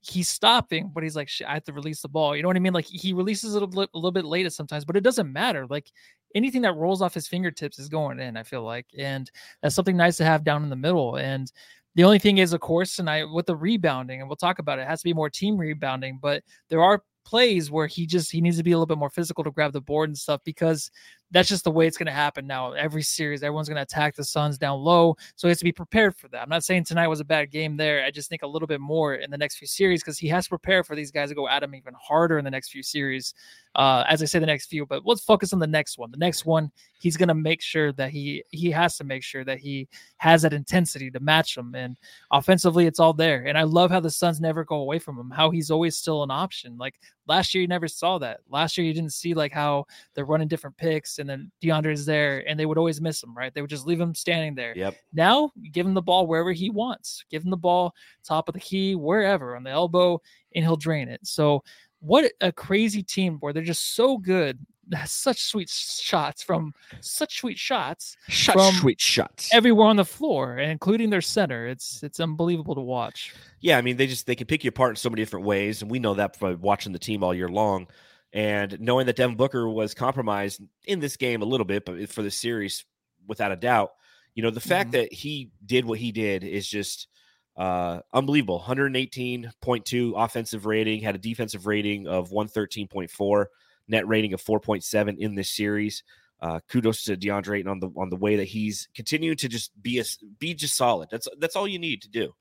[0.00, 2.37] he's stopping, but he's like, Shit, I have to release the ball.
[2.37, 2.72] You know what I mean?
[2.72, 5.66] Like he releases it a little, a little bit later sometimes, but it doesn't matter.
[5.66, 5.90] Like
[6.37, 8.37] anything that rolls off his fingertips is going in.
[8.37, 9.29] I feel like, and
[9.61, 11.16] that's something nice to have down in the middle.
[11.16, 11.50] And
[11.96, 14.79] the only thing is, of course, and I with the rebounding, and we'll talk about
[14.79, 16.18] it, it has to be more team rebounding.
[16.20, 19.11] But there are plays where he just he needs to be a little bit more
[19.11, 20.91] physical to grab the board and stuff because
[21.35, 22.73] that's just the way it's going to happen now.
[22.73, 25.73] Every series, everyone's going to attack the Suns down low, so he has to be
[25.73, 26.40] prepared for that.
[26.40, 28.05] I'm not saying tonight was a bad game there.
[28.05, 30.44] I just think a little bit more in the next few series because he has
[30.44, 32.85] to prepare for these guys to go at him even harder in the next few
[32.85, 33.35] series.
[33.75, 36.12] Uh, as I say, the next few, but let's focus on the next one.
[36.12, 36.70] The next one,
[37.01, 40.42] he's going to make sure that he he has to make sure that he has
[40.42, 41.75] that intensity to match them.
[41.75, 41.99] And
[42.31, 43.47] offensively, it's all there.
[43.47, 45.31] And I love how the Suns never go away from him.
[45.31, 46.79] How he's always still an option.
[46.79, 48.41] Like last year, you never saw that.
[48.49, 52.49] Last year, you didn't see like how they're running different picks, and then DeAndre's there,
[52.49, 53.35] and they would always miss him.
[53.37, 53.53] Right?
[53.55, 54.77] They would just leave him standing there.
[54.77, 54.97] Yep.
[55.13, 57.25] Now, give him the ball wherever he wants.
[57.31, 60.21] Give him the ball top of the key, wherever on the elbow,
[60.55, 61.21] and he'll drain it.
[61.25, 61.63] So,
[62.01, 64.59] what a crazy team where they're just so good.
[65.07, 69.49] Such sweet shots from such sweet shots Shut From sweet shots.
[69.53, 71.66] everywhere on the floor, including their center.
[71.66, 73.35] It's it's unbelievable to watch.
[73.61, 75.81] Yeah, I mean, they just they can pick you apart in so many different ways,
[75.83, 77.87] and we know that by watching the team all year long,
[78.33, 82.23] and knowing that Devin Booker was compromised in this game a little bit, but for
[82.23, 82.85] the series,
[83.27, 83.90] without a doubt,
[84.35, 84.92] you know, the fact Mhm.
[84.92, 87.09] that he did what he did is just
[87.57, 88.59] uh unbelievable.
[88.59, 93.47] 118.2 offensive rating, had a defensive rating of 113.4,
[93.88, 96.03] net rating of 4.7 in this series.
[96.40, 99.70] Uh, kudos to DeAndre Ayton on the on the way that he's continuing to just
[99.81, 100.05] be a
[100.38, 101.09] be just solid.
[101.11, 102.35] That's that's all you need to do.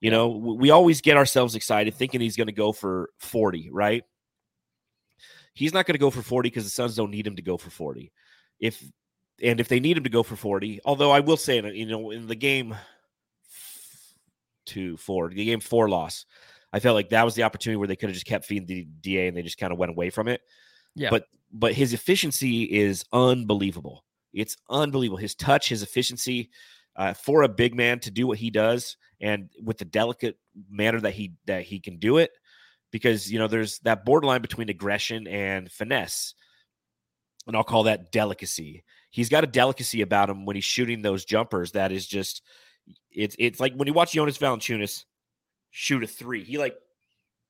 [0.00, 4.02] You know, we always get ourselves excited thinking he's going to go for 40, right?
[5.52, 7.58] He's not going to go for 40 because the Suns don't need him to go
[7.58, 8.10] for 40.
[8.58, 8.82] If
[9.42, 12.10] and if they need him to go for 40, although I will say, you know,
[12.10, 12.76] in the game
[14.66, 16.26] two, four, the game four loss,
[16.72, 18.86] I felt like that was the opportunity where they could have just kept feeding the
[19.00, 20.40] DA and they just kind of went away from it.
[20.94, 21.10] Yeah.
[21.10, 24.04] But but his efficiency is unbelievable.
[24.32, 25.18] It's unbelievable.
[25.18, 26.50] His touch, his efficiency
[26.96, 30.36] uh, for a big man to do what he does, and with the delicate
[30.68, 32.30] manner that he that he can do it,
[32.90, 36.34] because you know there's that borderline between aggression and finesse,
[37.46, 38.84] and I'll call that delicacy.
[39.10, 42.42] He's got a delicacy about him when he's shooting those jumpers that is just
[43.10, 45.04] it's it's like when you watch Jonas Valanciunas
[45.70, 46.76] shoot a three, he like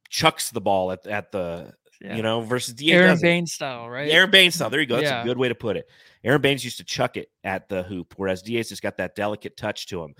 [0.09, 2.17] chucks the ball at at the Yeah.
[2.17, 3.23] you know versus Da Aaron doesn't.
[3.27, 4.11] Baynes style, right?
[4.11, 4.71] Aron Baynes style.
[4.71, 4.97] There you go.
[4.97, 5.21] That's Yeah.
[5.23, 5.87] a good way to put it.
[6.25, 9.57] Aron Baynes used to chuck it at the hoop, whereas Diaz just got that delicate
[9.57, 10.15] touch to him.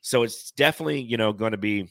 [0.00, 1.88] So it's definitely, you know, going to be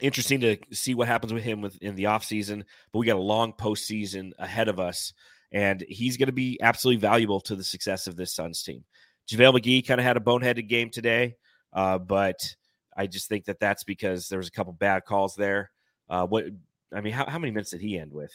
[0.00, 2.64] interesting to see what happens with him with in the offseason.
[2.92, 5.12] But we got a long postseason ahead of us,
[5.52, 8.84] and he's going to be absolutely valuable to the success of this Suns team.
[9.30, 11.36] JaVale McGee kind of had a boneheaded game today.
[11.72, 12.54] Uh, but
[12.96, 15.70] I just think that that's because there was a couple bad calls there.
[16.08, 16.44] Uh, what
[16.94, 18.32] I mean, how, how many minutes did he end with?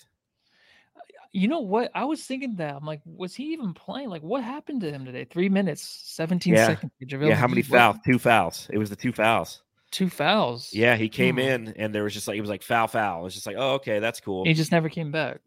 [1.33, 1.91] You know what?
[1.93, 2.73] I was thinking that.
[2.75, 4.09] I'm like, was he even playing?
[4.09, 5.25] Like, what happened to him today?
[5.25, 6.67] Three minutes, 17 Yeah.
[6.67, 6.91] seconds.
[6.99, 7.97] Yeah, how many fouls?
[8.05, 8.67] Two fouls.
[8.71, 9.61] It was the two fouls.
[9.91, 10.73] Two fouls.
[10.73, 11.41] Yeah, he came Hmm.
[11.41, 13.21] in and there was just like he was like foul, foul.
[13.21, 14.45] It was just like, oh, okay, that's cool.
[14.45, 15.39] He just never came back.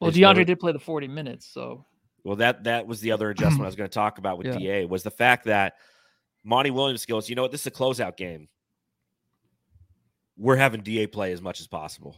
[0.00, 1.84] Well, There's DeAndre no- did play the 40 minutes, so
[2.22, 4.58] Well, that that was the other adjustment I was going to talk about with Yeah.
[4.58, 5.74] Da was the fact that
[6.44, 8.48] Monty Williams goes, you know what, this is a closeout game.
[10.36, 12.16] We're having Da play as much as possible.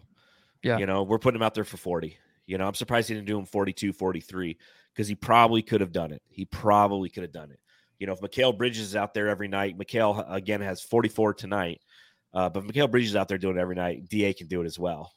[0.67, 0.79] Yeah.
[0.79, 2.19] You know, we're putting him out there for 40.
[2.47, 4.59] You know, I'm surprised he didn't do him 42, 43
[4.93, 6.23] because he probably could have done it.
[6.29, 7.61] He probably could have done it.
[8.01, 11.81] You know, if Mikal Bridges is out there every night, Mikal again has 44 tonight.
[12.35, 14.61] Uh, but if Mikal Bridges is out there doing it every night, Da can do
[14.61, 15.13] it as well.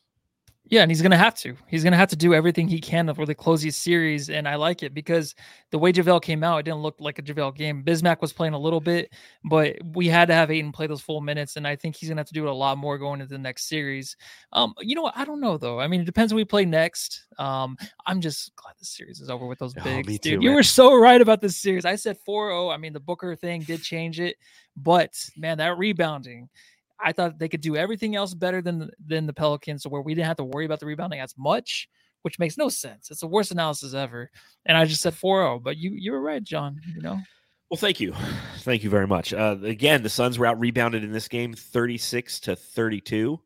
[0.69, 1.55] Yeah, and he's gonna have to.
[1.67, 4.55] He's gonna have to do everything he can to really close these series, and I
[4.55, 5.33] like it because
[5.71, 7.83] the way JaVale came out, it didn't look like a JaVale game.
[7.83, 9.11] Bismack was playing a little bit,
[9.43, 12.19] but we had to have Ayton play those full minutes, and I think he's gonna
[12.19, 14.15] have to do it a lot more going into the next series.
[14.53, 15.17] Um, you know what?
[15.17, 15.79] I don't know though.
[15.79, 17.25] I mean, it depends when we play next.
[17.39, 20.41] Um, I'm just glad the series is over with those Oh, bigs, dude.
[20.41, 21.83] too, you were so right about this series.
[21.85, 22.71] I said 4-0.
[22.71, 24.35] I mean, the Booker thing did change it,
[24.77, 26.47] but man, that rebounding.
[27.01, 30.27] I thought they could do everything else better than than the Pelicans, where we didn't
[30.27, 31.87] have to worry about the rebounding as much,
[32.23, 33.09] which makes no sense.
[33.09, 34.29] It's the worst analysis ever.
[34.65, 36.79] And I just said 4-0, but you you were right, John.
[36.95, 37.19] You know,
[37.69, 38.13] Well, thank you.
[38.59, 39.33] Thank you very much.
[39.33, 43.39] Uh, again, the Suns were out rebounded in this game 36 to 32.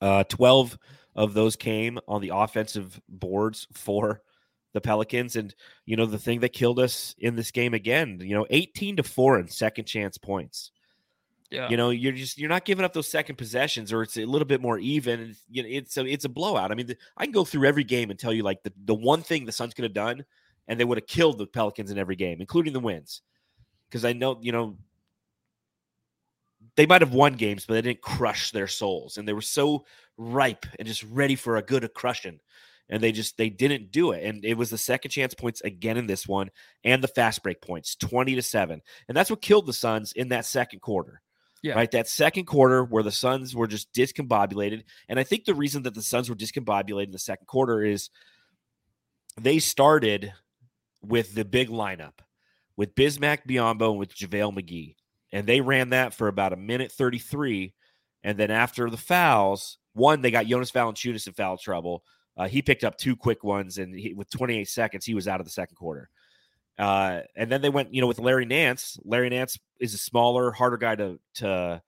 [0.00, 0.78] Uh, 12
[1.16, 4.22] of those came on the offensive boards for
[4.72, 5.34] the Pelicans.
[5.34, 8.96] And, you know, the thing that killed us in this game again, you know, 18
[8.96, 10.70] to 4 in second chance points.
[11.50, 14.24] Yeah, You know, you're just you're not giving up those second possessions, or it's a
[14.26, 15.34] little bit more even.
[15.50, 16.70] You know, it's a it's a blowout.
[16.70, 18.94] I mean, the, I can go through every game and tell you like the, the
[18.94, 20.24] one thing the Suns could have done,
[20.66, 23.22] and they would have killed the Pelicans in every game, including the wins.
[23.88, 24.76] Because I know, you know,
[26.76, 29.86] they might have won games, but they didn't crush their souls, and they were so
[30.18, 32.40] ripe and just ready for a good crushing.
[32.90, 34.24] And they just they didn't do it.
[34.24, 36.50] And it was the second chance points again in this one,
[36.84, 38.82] and the fast break points, 20 to 7.
[39.08, 41.22] And that's what killed the Suns in that second quarter.
[41.62, 41.74] Yeah.
[41.74, 41.90] Right.
[41.90, 44.84] That second quarter where the Suns were just discombobulated.
[45.08, 48.10] And I think the reason that the Suns were discombobulated in the second quarter is
[49.40, 50.32] they started
[51.02, 52.20] with the big lineup
[52.76, 54.94] with Bismack Biyombo and with JaVale McGee.
[55.32, 57.74] And they ran that for about a minute 33.
[58.22, 62.04] And then after the fouls, one, they got Jonas Valanciunas in foul trouble.
[62.36, 65.40] Uh, he picked up two quick ones, and he, with 28 seconds, he was out
[65.40, 66.08] of the second quarter.
[66.78, 68.98] Uh, and then they went, you know, with Larry Nance.
[69.04, 71.82] Larry Nance is a smaller, harder guy to to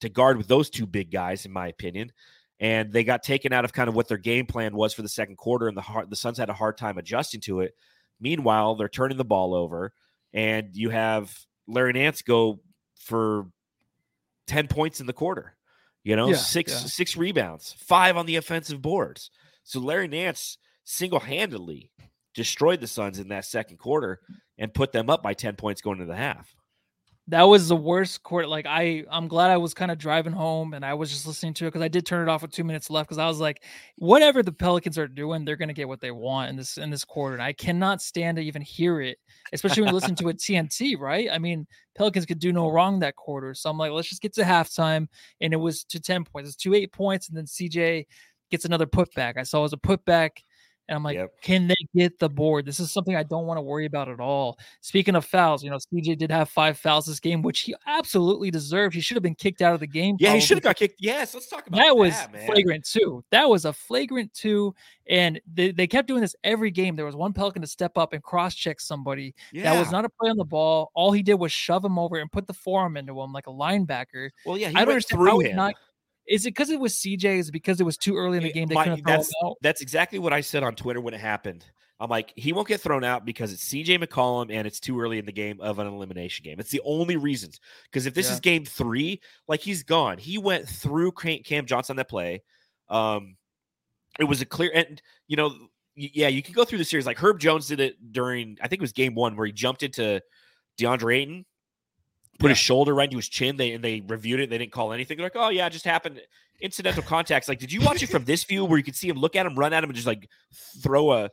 [0.00, 2.12] to guard with those two big guys, in my opinion.
[2.60, 5.08] And they got taken out of kind of what their game plan was for the
[5.08, 7.74] second quarter, and the hard, the Suns had a hard time adjusting to it.
[8.20, 9.92] Meanwhile, they're turning the ball over,
[10.32, 12.60] and you have Larry Nance go
[13.00, 13.46] for
[14.46, 15.56] 10 points in the quarter.
[16.04, 16.78] You know, Yeah, six yeah.
[16.78, 19.30] six rebounds, five on the offensive boards.
[19.64, 21.90] So Larry Nance single-handedly
[22.34, 24.20] destroyed the Suns in that second quarter
[24.58, 26.54] and put them up by 10 points going into the half.
[27.28, 28.46] that was the worst quarter.
[28.46, 31.54] Like I, I'm glad I was kind of driving home and I was just listening
[31.54, 33.40] to it because I did turn it off with two minutes left because I was
[33.40, 33.62] like,
[33.96, 37.02] whatever the Pelicans are doing, they're gonna get what they want in this in this
[37.04, 37.34] quarter.
[37.34, 39.16] And I cannot stand to even hear it,
[39.54, 41.28] especially when you listen to it TNT, right?
[41.32, 41.66] I mean,
[41.96, 43.54] Pelicans could do no wrong that quarter.
[43.54, 45.08] So I'm like, let's just get to halftime,
[45.40, 46.50] and it was to ten points.
[46.50, 48.04] It's to eight points, and then CJ
[48.50, 49.38] gets another putback.
[49.38, 50.30] I saw it was a putback.
[50.88, 51.40] And I'm like, Yep.
[51.40, 52.66] can they get the board?
[52.66, 54.58] This is something I don't want to worry about at all.
[54.82, 58.50] Speaking of fouls, you know, CJ did have five fouls this game, which he absolutely
[58.50, 58.94] deserved.
[58.94, 60.16] He should have been kicked out of the game.
[60.20, 60.96] Yeah, he should have got kicked.
[60.98, 62.46] Yes, let's talk about That That was man.
[62.46, 63.24] flagrant too.
[63.30, 64.74] That was a flagrant two,
[65.08, 66.96] and they, they kept doing this every game.
[66.96, 69.34] There was one Pelican to step up and cross check somebody.
[69.52, 69.72] Yeah.
[69.72, 70.90] That was not a play on the ball.
[70.94, 73.50] All he did was shove him over and put the forearm into him like a
[73.50, 74.28] linebacker.
[74.44, 75.56] Well, yeah, he I don't went understand through him.
[75.56, 75.74] not.
[76.28, 77.38] Is it because it was CJ?
[77.38, 78.68] Is it because it was too early in the game?
[78.68, 79.56] They might- couldn't throw him that's out?
[79.62, 81.64] that's exactly what I said on Twitter when it happened.
[82.00, 85.18] I'm like, he won't get thrown out because it's CJ McCollum and it's too early
[85.18, 86.58] in the game of an elimination game.
[86.58, 87.60] It's the only reasons.
[87.84, 88.34] Because if this Yeah.
[88.34, 90.18] is game three, like he's gone.
[90.18, 92.42] He went through Cam Cam Johnson that play.
[92.88, 93.36] Um,
[94.18, 95.54] it was a clear and you know,
[95.94, 97.06] yeah, you can go through the series.
[97.06, 99.84] Like Herb Jones did it during, I think it was game one where he jumped
[99.84, 100.20] into
[100.78, 101.46] DeAndre Ayton,
[102.38, 103.56] put his shoulder right into his chin.
[103.56, 104.50] They and they reviewed it.
[104.50, 105.16] They didn't call anything.
[105.16, 106.20] They're like, oh yeah, it just happened.
[106.60, 107.48] Incidental contacts.
[107.48, 109.46] Like, did you watch it from this view where you could see him look at
[109.46, 110.28] him, run at him, and just like
[110.82, 111.30] throw a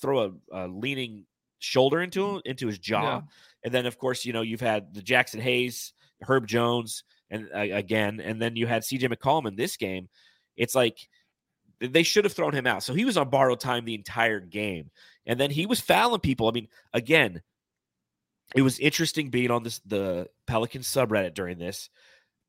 [0.00, 1.26] throw a, a leaning
[1.58, 3.02] shoulder into him into his jaw?
[3.02, 3.20] Yeah.
[3.64, 5.92] And then of course, you know, you've had the Jaxson Hayes,
[6.22, 10.08] Herb Jones, and uh, again, and then you had CJ McCollum in this game.
[10.56, 11.08] It's like
[11.80, 12.82] they should have thrown him out.
[12.82, 14.90] So he was on borrowed time the entire game.
[15.26, 16.48] And then he was fouling people.
[16.48, 17.42] I mean, again,
[18.54, 21.90] it was interesting being on this the Pelican subreddit during this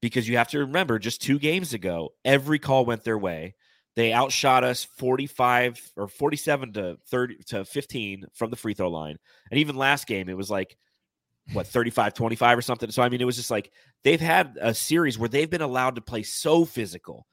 [0.01, 3.55] because you have to remember just two games ago, every call went their way.
[3.95, 9.17] They outshot us 45 or 47 to 30 to 15 from the free throw line.
[9.49, 10.77] And even last game, it was like
[11.53, 12.91] what 35 25 or something.
[12.91, 13.71] So I mean, it was just like
[14.03, 17.25] they've had a series where they've been allowed to play so physical,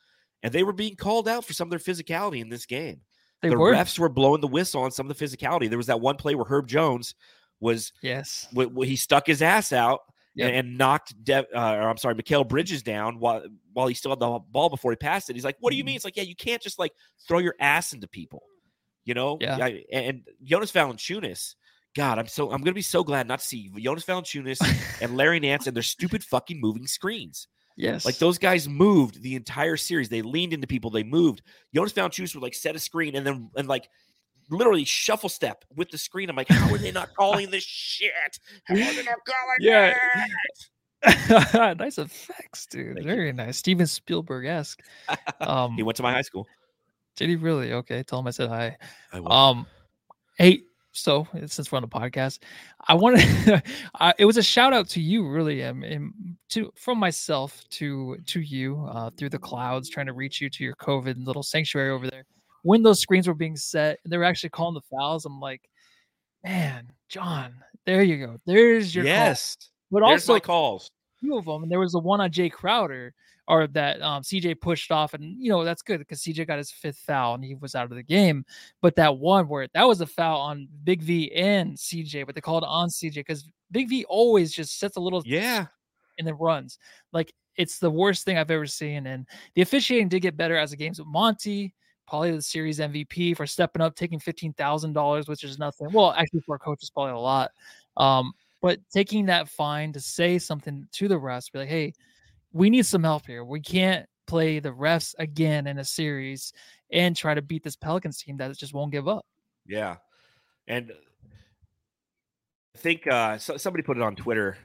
[0.42, 3.00] and they were being called out for some of their physicality in this game.
[3.40, 3.72] They the were.
[3.72, 5.68] refs were blowing the whistle on some of the physicality.
[5.68, 7.14] There was that one play where Herb Jones
[7.62, 8.46] was Yes.
[8.54, 10.00] wh- wh- he stuck his ass out
[10.34, 10.48] Yep.
[10.48, 13.42] and, and knocked De- uh, or I'm sorry, Mikal Bridges down while
[13.72, 15.36] while he still had the ball before he passed it.
[15.36, 16.92] He's like, "What do you mean?" It's like, "Yeah, you can't just like
[17.28, 18.42] throw your ass into people."
[19.04, 19.36] You know?
[19.40, 19.56] Yeah.
[19.60, 21.54] I- and Jonas Valanciunas,
[21.94, 24.58] God, I'm so I'm gonna be so glad not to see Jonas Valanciunas
[25.02, 27.46] and Larry Nance and their stupid fucking moving screens.
[27.76, 28.04] Yes.
[28.06, 30.08] Like those guys moved the entire series.
[30.08, 30.90] They leaned into people.
[30.90, 31.42] They moved.
[31.74, 33.88] Jonas Valanciunas would like set a screen and then and like
[34.50, 36.28] literally shuffle step with the screen.
[36.30, 38.10] I'm like, how are they not calling this shit?
[38.64, 39.94] How are they not calling Yeah.
[41.04, 41.78] it?
[41.78, 42.94] nice effects, dude.
[42.96, 43.12] Thank you.
[43.14, 43.56] Very nice.
[43.58, 44.80] Steven Spielberg esque.
[45.40, 46.46] Um, He went to my high school.
[47.16, 47.72] did he really?
[47.72, 48.76] Okay, tell him I said hi.
[49.12, 49.32] I will.
[49.32, 49.66] Um,
[50.38, 50.60] hey,
[50.92, 52.38] so since we're on the podcast,
[52.86, 53.62] I wanted
[54.18, 56.12] it was a shout out to you, really, um, and
[56.50, 60.62] to from myself to to you uh, through the clouds, trying to reach you to
[60.62, 62.24] your COVID little sanctuary over there.
[62.62, 65.24] When those screens were being set, and they were actually calling the fouls.
[65.24, 65.62] I'm like,
[66.44, 67.54] man, John,
[67.86, 68.38] there you go.
[68.46, 69.12] There's your call.
[69.12, 69.56] yes.
[69.90, 70.90] But There's also calls.
[71.20, 73.12] few of them, and there was the one on Jae Crowder,
[73.48, 76.70] or that um, CJ pushed off, and you know that's good because CJ got his
[76.70, 78.44] fifth foul and he was out of the game.
[78.80, 82.40] But that one where that was a foul on Big V and CJ, but they
[82.40, 85.66] called on CJ because Big V always just sets a little Yeah.
[86.18, 86.78] and then runs.
[87.12, 89.06] Like it's the worst thing I've ever seen.
[89.08, 91.74] And the officiating did get better as the games with Monty.
[92.08, 95.90] Probably the series MVP for stepping up, taking fifteen thousand dollars, which is nothing.
[95.92, 97.52] Well, actually, for a coach, it's probably a lot.
[97.96, 101.94] Um, but taking that fine to say something to the refs, be like, "Hey,
[102.52, 103.44] we need some help here.
[103.44, 106.52] We can't play the refs again in a series
[106.90, 109.24] and try to beat this Pelicans team that just won't give up."
[109.66, 109.96] Yeah.
[110.66, 110.92] And
[112.74, 114.56] I think uh, so, somebody put it on Twitter.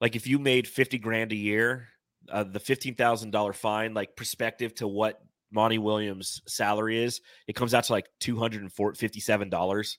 [0.00, 1.88] Like if you made 50 grand a year,
[2.30, 5.22] uh, the $15,000 fine, like perspective to what
[5.52, 9.96] Monty Williams' salary is, it comes out to like $257.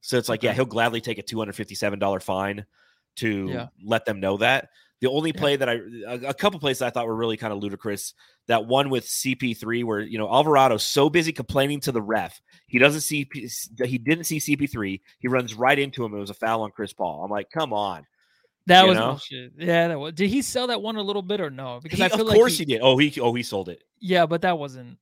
[0.00, 2.64] So it's like, yeah, he'll gladly take a $257 fine
[3.16, 3.66] to Yeah.
[3.84, 4.68] let them know that.
[5.00, 5.40] The only Yeah.
[5.40, 5.74] play that I,
[6.06, 8.14] a, a couple plays that I thought were really kind of ludicrous.
[8.46, 12.78] That one with CP3, where you know Alvarado's so busy complaining to the ref, he
[12.78, 13.28] doesn't see,
[13.84, 15.00] he didn't see CP3.
[15.18, 16.14] He runs right into him.
[16.14, 17.24] It was a foul on Chris Paul.
[17.24, 18.06] I'm like, come on.
[18.66, 19.06] That You was know?
[19.10, 19.52] bullshit.
[19.58, 20.12] Yeah, that was.
[20.14, 21.78] Did he sell that one a little bit or no?
[21.82, 22.22] Because He- I feel like.
[22.22, 22.80] of like course he, did.
[22.82, 23.84] Oh, he oh he sold it.
[24.00, 24.98] Yeah, but that wasn't.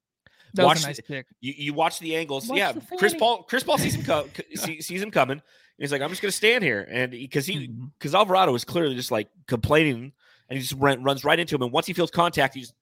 [0.54, 1.26] That Watch was a the- nice pick.
[1.40, 2.46] You, you watch the angles.
[2.46, 3.14] Watch yeah, the Chris.
[3.14, 3.42] Paul.
[3.44, 5.42] Chris Paul sees him co- see, sees him coming.
[5.78, 7.66] He's like, I'm just gonna stand here, and because he
[7.98, 8.16] because mm-hmm.
[8.16, 10.12] Alvarado is clearly just like complaining,
[10.48, 11.62] and he just run, runs right into him.
[11.62, 12.72] And once he feels contact, he's,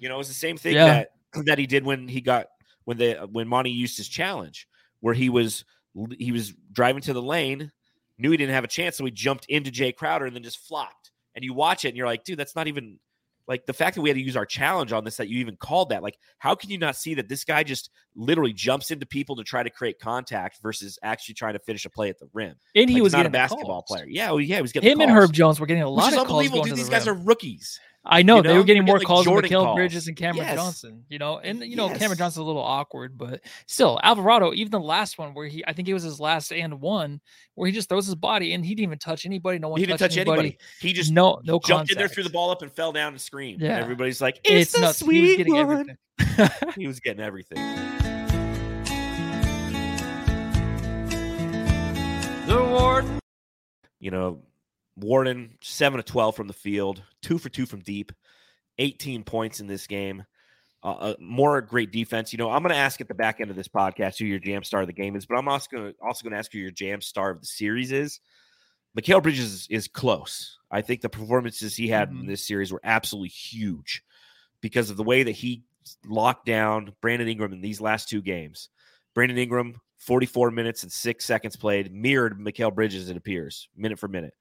[0.00, 0.86] you know, it's the same thing Yeah.
[0.86, 1.10] that
[1.44, 2.48] that he did when he got
[2.84, 4.66] when the when Monty used his challenge,
[5.00, 5.64] where he was
[6.18, 7.70] he was driving to the lane,
[8.18, 10.58] knew he didn't have a chance, so he jumped into Jae Crowder and then just
[10.58, 11.10] flopped.
[11.34, 12.98] And you watch it, and you're like, dude, that's not even
[13.48, 15.56] like the fact that we had to use our challenge on this that you even
[15.56, 16.02] called that.
[16.02, 19.44] Like, how can you not see that this guy just literally jumps into people to
[19.44, 22.56] try to create contact versus actually trying to finish a play at the rim?
[22.74, 23.84] And he was not a the basketball calls.
[23.88, 24.06] player.
[24.08, 26.12] Yeah, oh, yeah, he was getting Him and Herb Jones were getting a which lot
[26.12, 26.62] is of calls unbelievable.
[26.64, 27.78] Dude, to these the guys are rookies.
[28.08, 29.76] I know you they were getting We're more like, calls than Jordan Mikal calls.
[29.76, 30.54] Bridges and Cameron Yes.
[30.56, 31.04] Johnson.
[31.08, 31.98] You know, and you know Yes.
[31.98, 34.52] Cameron Johnson's a little awkward, but still Alvarado.
[34.54, 37.20] Even the last one where he, I think it was his last and one,
[37.54, 39.58] where he just throws his body and he didn't even touch anybody.
[39.58, 40.56] No one He didn't touch anybody.
[40.80, 43.20] He just no, no jumped in there, threw the ball up, and fell down and
[43.20, 43.60] screamed.
[43.60, 43.74] Yeah.
[43.74, 45.00] And everybody's like, It's, "It's, a nuts.
[45.00, 45.98] He was sweet getting one."
[46.76, 47.58] He was getting everything.
[52.46, 53.18] the warden.
[53.98, 54.38] You know,
[54.96, 58.12] Warden seven to twelve from the field, two for two from deep,
[58.78, 60.24] eighteen points in this game.
[60.82, 62.32] Uh, uh, more great defense.
[62.32, 64.38] You know, I'm going to ask at the back end of this podcast who your
[64.38, 66.52] jam star of the game is, but I'm also going to also going to ask
[66.52, 68.20] who your jam star of the series is.
[68.96, 70.58] Mikal Bridges is, is close.
[70.70, 72.26] I think the performances he had in Mhm.
[72.28, 74.02] this series were absolutely huge
[74.62, 75.64] because of the way that he
[76.06, 78.70] locked down Brandon Ingram in these last two games.
[79.14, 84.08] Brandon Ingram, 44 minutes and six seconds played, mirrored Mikal Bridges, it appears, minute for
[84.08, 84.34] minute.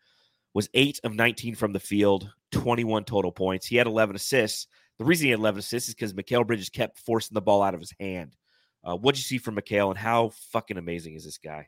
[0.56, 3.68] Was eight of 19 from the field, 21 total points.
[3.68, 4.66] He had 11 assists.
[4.97, 7.76] The reason he had 11 assists is because Mikal Bridges kept forcing the ball out
[7.76, 8.36] of his hand.
[8.84, 11.68] Uh, what'd you see from Mikal, and how fucking amazing is this guy?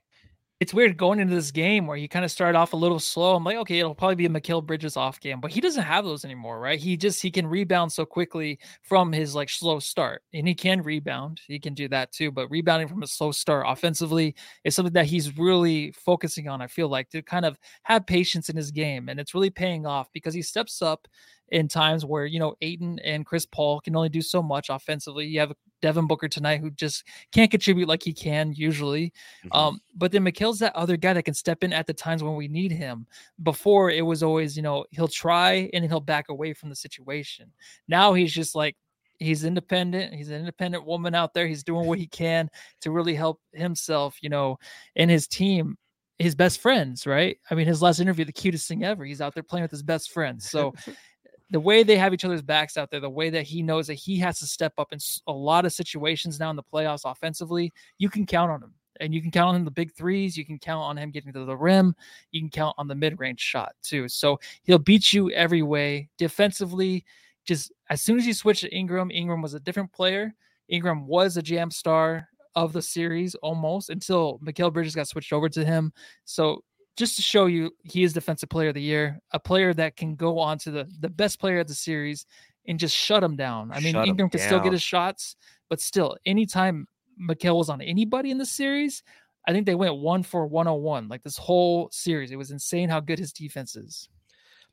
[0.59, 3.35] It's weird going into this game where he kind of started off a little slow.
[3.35, 6.03] I'm like, okay, it'll probably be a Mikal Bridges off game, but he doesn't have
[6.03, 6.79] those anymore, right?
[6.79, 10.81] He just he can rebound so quickly from his like slow start, and he can
[10.81, 11.41] rebound.
[11.47, 14.33] He can do that too, but rebounding from a slow start offensively
[14.63, 16.59] is something that he's really focusing on.
[16.59, 19.85] I feel like to kind of have patience in his game, and it's really paying
[19.85, 21.07] off because he steps up
[21.49, 25.25] in times where you know Ayton and Chris Paul can only do so much offensively.
[25.25, 29.13] You have Devin Booker tonight who just can't contribute like he can usually.
[29.45, 29.55] Mhm.
[29.55, 32.35] Um, but then Mikal's that other guy that can step in at the times when
[32.35, 33.07] we need him.
[33.43, 37.51] Before it was always, you know, he'll try and he'll back away from the situation.
[37.87, 38.75] Now he's just like
[39.19, 40.13] he's independent.
[40.13, 41.47] He's an independent woman out there.
[41.47, 42.49] He's doing what he can
[42.81, 44.57] to really help himself, you know,
[44.95, 45.77] and his team
[46.19, 47.37] his best friends, right?
[47.51, 49.05] I mean, his last interview, the cutest thing ever.
[49.05, 50.49] He's out there playing with his best friends.
[50.49, 50.73] So
[51.49, 53.93] the way they have each other's backs out there, the way that he knows that
[53.93, 57.71] he has to step up in a lot of situations now in the playoffs offensively,
[57.97, 58.73] you can count on him.
[58.99, 60.35] And you can count on him the big threes.
[60.35, 61.95] You can count on him getting to the rim.
[62.31, 64.07] You can count on the mid range shot too.
[64.07, 66.09] So he'll beat you every way.
[66.17, 67.05] Defensively,
[67.45, 70.33] just as soon as you switch to Ingram, Ingram was a different player.
[70.67, 75.47] Ingram was a jam star of the series almost until Mikal Bridges got switched over
[75.47, 75.93] to him.
[76.25, 76.63] So
[76.97, 80.15] just to show you he is defensive player of the year, a player that can
[80.15, 82.25] go on to the the best player of the series
[82.67, 83.71] and just shut him down.
[83.71, 85.35] I mean, Shut Ingram can still get his shots,
[85.69, 86.87] but still, anytime
[87.21, 89.03] Mikal was on anybody in the series,
[89.47, 91.07] I think they went one for 101.
[91.07, 94.09] Like this whole series, it was insane how good his defense is.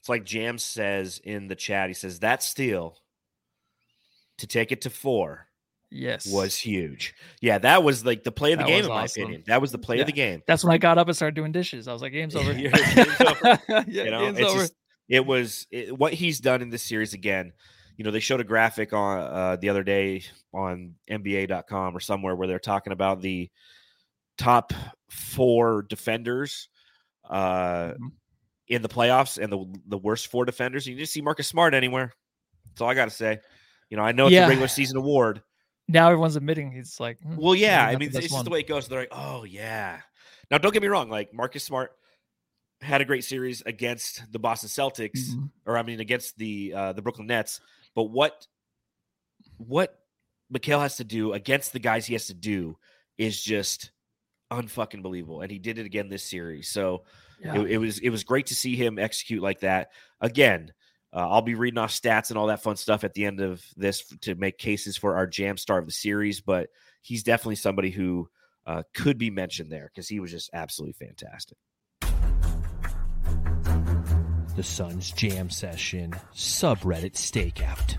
[0.01, 1.89] It's like Jam says in the chat.
[1.89, 2.99] He says that steal
[4.39, 5.47] to take it to four
[5.95, 7.15] Yes, was huge.
[7.41, 9.45] Yeah, that was like the play of the That game, in my opinion.
[9.47, 10.43] That was the play of the game.
[10.47, 11.87] That's when I got up and started doing dishes.
[11.89, 13.59] I was like, "Game's over." You're- game's over.
[13.69, 14.59] yeah, you know, game's over.
[14.61, 14.75] just
[15.09, 17.53] it was it, what he's done in this series again.
[17.97, 22.35] You know, they showed a graphic on uh, the other day on NBA.com or somewhere
[22.35, 23.49] where they're talking about the
[24.37, 24.73] top
[25.11, 26.69] four defenders
[27.31, 28.11] uh, Mhm.
[28.67, 30.87] in the playoffs and the the worst four defenders.
[30.87, 32.13] You just see Marcus Smart anywhere.
[32.67, 33.39] That's all I got to say.
[33.91, 34.47] You know, I know it's Yeah.
[34.47, 35.41] a regular season award.
[35.89, 38.69] Now everyone's admitting he's like, "Hmm, Well, yeah, I mean, it's just the way it
[38.69, 38.89] goes.
[38.89, 40.01] They're like, oh yeah.
[40.51, 41.11] Now, don't get me wrong.
[41.11, 41.93] Like Marcus Smart
[42.81, 45.51] had a great series against the Boston Celtics, Mhm.
[45.67, 47.61] or I mean, against the uh, the Brooklyn Nets.
[47.95, 48.47] But what
[49.59, 49.99] what
[50.53, 52.77] Mikal has to do against the guys he has to do
[53.19, 53.91] is just
[54.53, 56.69] unfucking believable, and he did it again this series.
[56.69, 57.05] So
[57.41, 57.61] Yeah.
[57.61, 60.73] it, it was it was great to see him execute like that again.
[61.15, 63.63] Uh, I'll be reading off stats and all that fun stuff at the end of
[63.77, 66.71] this f- to make cases for our jam star of the series, but
[67.03, 68.29] he's definitely somebody who
[68.67, 71.57] uh, could be mentioned there because he was just absolutely fantastic.
[74.57, 77.97] The Sun's Jam Session subreddit stakeout.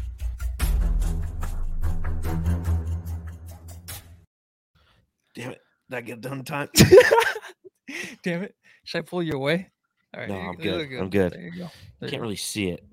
[5.36, 5.62] Damn it!
[5.90, 6.70] Did I get done in time?
[8.24, 8.56] Damn it!
[8.84, 9.70] Should I pull you away?
[10.14, 11.00] All right, No, I'm there good.
[11.00, 11.34] I'm good.
[11.34, 11.70] There you go.
[12.00, 12.24] There Can't go.
[12.24, 12.84] really see it.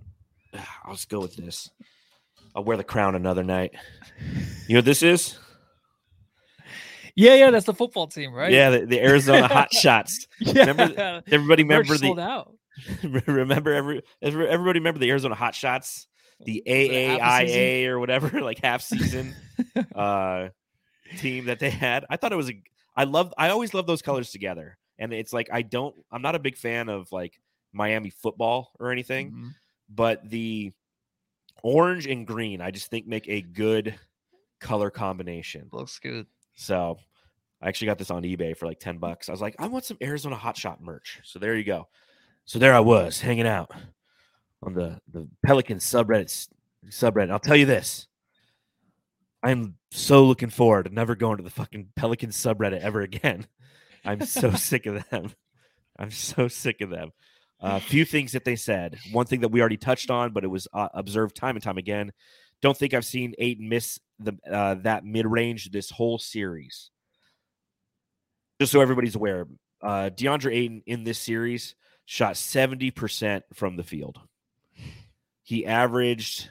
[0.84, 1.70] I'll just go with this.
[2.54, 3.72] I'll wear the crown another night.
[4.68, 5.38] You know what this is?
[7.14, 8.50] Yeah, yeah, that's the football team, right?
[8.52, 10.26] Yeah, the, the Arizona Hot Shots.
[10.40, 10.66] yeah.
[10.66, 12.54] remember- Everybody remember the out.
[13.26, 16.06] remember every every- everybody remember the Arizona Hot Shots,
[16.40, 17.60] the Was it half a season?
[17.60, 19.34] AAIA or whatever, like half season
[19.94, 20.48] uh
[21.18, 22.06] team that they had.
[22.08, 22.62] I thought it was a
[22.96, 24.78] I love I always love those colors together.
[24.98, 27.38] And it's like I don't I'm not a big fan of like
[27.74, 29.50] Miami football or anything, Mhm.
[29.94, 30.72] But the
[31.62, 33.94] orange and green I just think make a good
[34.60, 35.68] color combination.
[35.72, 36.26] Looks good.
[36.54, 36.98] So
[37.60, 39.28] I actually got this on eBay for like 10 bucks.
[39.28, 41.20] I was like, I want some Arizona Hot Shot merch.
[41.24, 41.88] So there you go.
[42.44, 43.70] So there I was hanging out
[44.62, 46.48] on the, the Pelican subreddit
[46.88, 47.30] subreddit.
[47.30, 48.08] I'll tell you this.
[49.42, 53.46] I'm so looking forward to never going to the fucking Pelican subreddit ever again.
[54.04, 55.32] I'm so sick of them.
[55.98, 57.12] I'm so sick of them.
[57.64, 58.98] A few things that they said.
[59.12, 61.78] One thing that we already touched on, but it was uh, observed time and time
[61.78, 62.12] again.
[62.60, 66.90] Don't think I've seen Ayton miss the uh, that mid range this whole series.
[68.60, 69.46] Just so everybody's aware,
[69.80, 74.18] uh, DeAndre Ayton in this series shot seventy percent from the field.
[75.42, 76.50] He averaged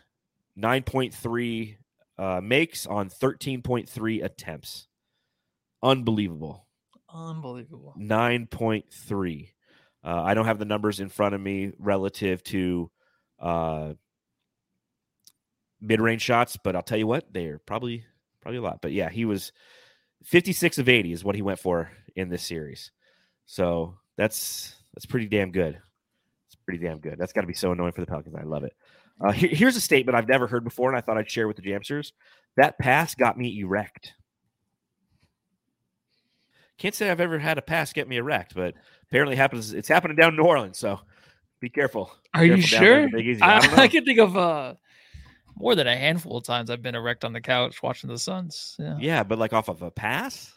[0.55, 1.77] nine point three
[2.17, 4.87] uh, makes on thirteen point three attempts.
[5.83, 6.67] Unbelievable.
[7.13, 7.95] Unbelievable.
[7.99, 9.49] 9.3.
[10.03, 12.89] Uh, I don't have the numbers in front of me relative to
[13.39, 13.93] uh,
[15.79, 18.05] mid-range shots, but I'll tell you what, they're probably
[18.41, 18.81] probably a lot.
[18.81, 19.51] But yeah, he was
[20.23, 22.91] 56 of 80 is what he went for in this series.
[23.45, 25.79] So that's that's pretty damn good.
[26.47, 27.17] It's pretty damn good.
[27.17, 28.35] That's got to be so annoying for the Pelicans.
[28.35, 28.73] I love it.
[29.23, 31.57] Uh, here- here's a statement I've never heard before, and I thought I'd share with
[31.57, 32.11] the Jamsters.
[32.57, 34.13] That pass got me erect.
[36.77, 38.73] Can't say I've ever had a pass get me erect, but
[39.11, 39.73] apparently happens.
[39.73, 40.99] It's happening down in New Orleans, so
[41.59, 42.11] be careful.
[42.33, 43.43] Are you Careful in sure?
[43.43, 43.87] I, I.
[43.89, 44.75] Can think of uh
[45.55, 48.75] more than a handful of times I've been erect on the couch watching the Suns.
[48.79, 48.97] Yeah.
[48.99, 50.51] Yeah, but like off of a pass,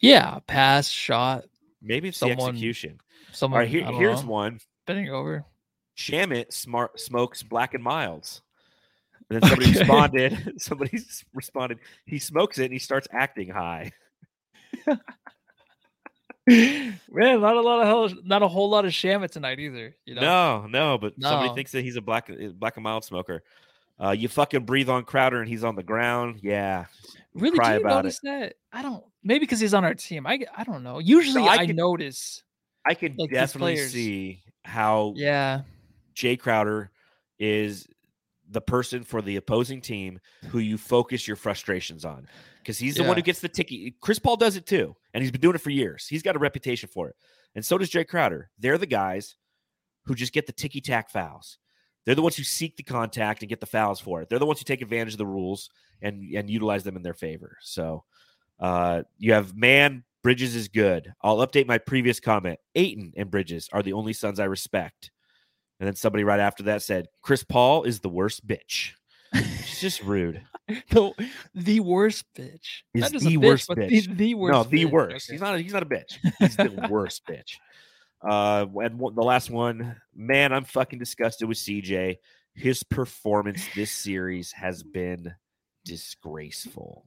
[0.00, 0.38] Yeah.
[0.46, 1.44] Pass, shot,
[1.82, 3.00] maybe it's Someone- the execution.
[3.32, 4.60] someone All right, here, here's know, one.
[4.86, 5.44] bending over.
[5.96, 8.40] Shamit smart smokes black and milds.
[9.28, 9.78] And then somebody Okay.
[9.80, 10.54] responded.
[10.62, 10.98] Somebody
[11.34, 11.78] responded.
[12.06, 13.92] He smokes it and he starts acting high.
[17.10, 19.94] Man, not a lot of hell, not a whole lot of Shamit tonight either.
[20.04, 23.04] You know, No, no, but somebody thinks that he's a black uh, black and mild
[23.04, 23.42] smoker.
[24.02, 26.40] Uh, you fucking breathe on Crowder and he's on the ground.
[26.42, 26.86] Yeah,
[27.34, 27.56] really?
[27.58, 27.94] cry Do you about it.
[28.04, 28.54] notice that?
[28.72, 29.02] I don't.
[29.24, 30.26] Maybe because he's on our team.
[30.26, 30.98] I I don't know.
[31.00, 32.42] Usually I I, could- notice.
[32.86, 35.62] I can Like definitely see how Yeah.
[36.14, 36.90] Jae Crowder
[37.38, 37.86] is
[38.50, 40.18] the person for the opposing team
[40.48, 42.26] who you focus your frustrations on
[42.60, 43.94] because he's the one who gets the ticky.
[44.00, 46.06] Chris Paul does it too, and he's been doing it for years.
[46.06, 47.16] He's got a reputation for it,
[47.54, 48.50] and so does Jae Crowder.
[48.58, 49.36] They're the guys
[50.04, 51.58] who just get the ticky tack fouls.
[52.04, 54.28] They're the ones who seek the contact and get the fouls for it.
[54.28, 55.70] They're the ones who take advantage of the rules
[56.00, 57.58] and and utilize them in their favor.
[57.60, 58.04] So
[58.60, 61.12] uh, you have man Bridges is good.
[61.22, 62.58] I'll update my previous comment.
[62.74, 65.10] Ayton and Bridges are the only Suns I respect.
[65.80, 68.92] And then somebody right after that said, Chris Paul is the worst bitch.
[69.32, 70.42] It's just rude.
[70.90, 71.12] the,
[71.54, 72.82] the worst bitch.
[72.92, 73.88] He's the bitch, worst bitch.
[74.08, 74.52] The, the worst.
[74.52, 74.90] no, the bitch.
[74.90, 75.30] worst.
[75.30, 75.54] He's not.
[75.54, 76.18] A, he's not a bitch.
[76.38, 77.56] He's the worst bitch.
[78.28, 82.16] Uh, and one- the last one, man, I'm fucking disgusted with CJ.
[82.54, 85.32] His performance this series has been
[85.84, 87.06] disgraceful.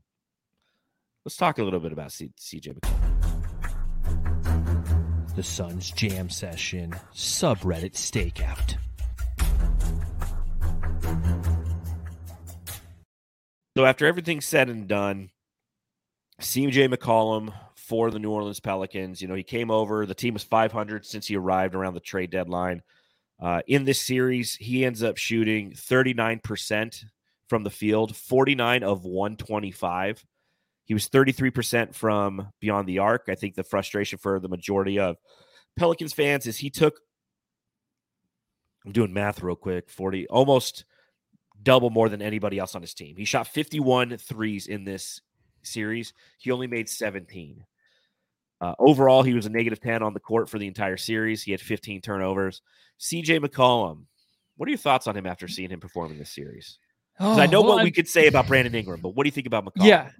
[1.26, 3.20] Let's talk a little bit about C- CJ McCollum.
[5.34, 8.75] The Suns Jam Session subreddit stakeout.
[13.77, 15.29] So after everything's said and done,
[16.41, 20.05] CJ McCollum for the New Orleans Pelicans, you know, he came over.
[20.05, 22.82] The team was 500 since he arrived around the trade deadline.
[23.39, 27.05] Uh, in this series, he ends up shooting 39%
[27.47, 30.25] from the field, 49 of 125.
[30.86, 33.25] He was 33% from beyond the arc.
[33.29, 35.17] I think the frustration for the majority of
[35.77, 36.99] Pelicans fans is he took,
[38.86, 40.86] I'm doing math real quick, 40, almost
[41.61, 43.15] double more than anybody else on his team.
[43.15, 45.21] He shot 51 threes in this
[45.63, 46.13] series.
[46.39, 47.63] He only made 17.
[48.59, 51.43] Uh, overall, he was a negative 10 on the court for the entire series.
[51.43, 52.61] He had 15 turnovers.
[52.99, 54.05] CJ McCollum,
[54.57, 56.77] what are your thoughts on him after seeing him perform in this series?
[57.17, 59.23] 'Cause I Oh, know well, what we I'm- could say about Brandon Ingram, but what
[59.23, 59.86] do you think about McCollum?
[59.88, 60.11] Yeah.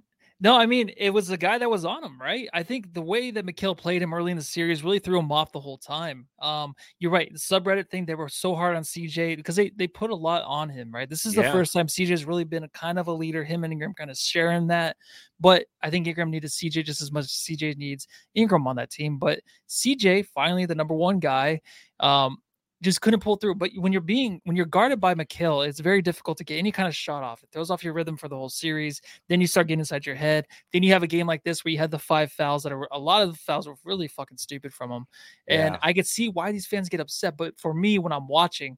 [0.42, 2.48] No, I mean, it was the guy that was on him, right?
[2.52, 5.30] I think the way that Mikal played him early in the series really threw him
[5.30, 6.26] off the whole time.
[6.40, 7.32] Um, you're right.
[7.32, 10.42] The subreddit thing, they were so hard on CJ because they, they put a lot
[10.44, 11.08] on him, right?
[11.08, 13.44] This is the first time CJ's really been a kind of a leader.
[13.44, 14.96] Him and Ingram kind of sharing that.
[15.38, 18.90] But I think Ingram needed CJ just as much as CJ needs Ingram on that
[18.90, 19.18] team.
[19.18, 21.60] But CJ, finally the number one guy,
[22.00, 22.38] um,
[22.82, 23.54] just couldn't pull through.
[23.54, 26.72] But when you're being when you're guarded by Mikal, it's very difficult to get any
[26.72, 27.42] kind of shot off.
[27.42, 29.00] It throws off your rhythm for the whole series.
[29.28, 30.46] Then you start getting inside your head.
[30.72, 32.88] Then you have a game like this where you had the five fouls that are
[32.90, 35.06] a lot of the fouls were really fucking stupid from him.
[35.48, 35.78] And Yeah.
[35.82, 37.36] I could see why these fans get upset.
[37.36, 38.76] But for me, when I'm watching,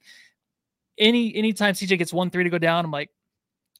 [0.98, 3.10] any anytime CJ gets one three to go down, I'm like,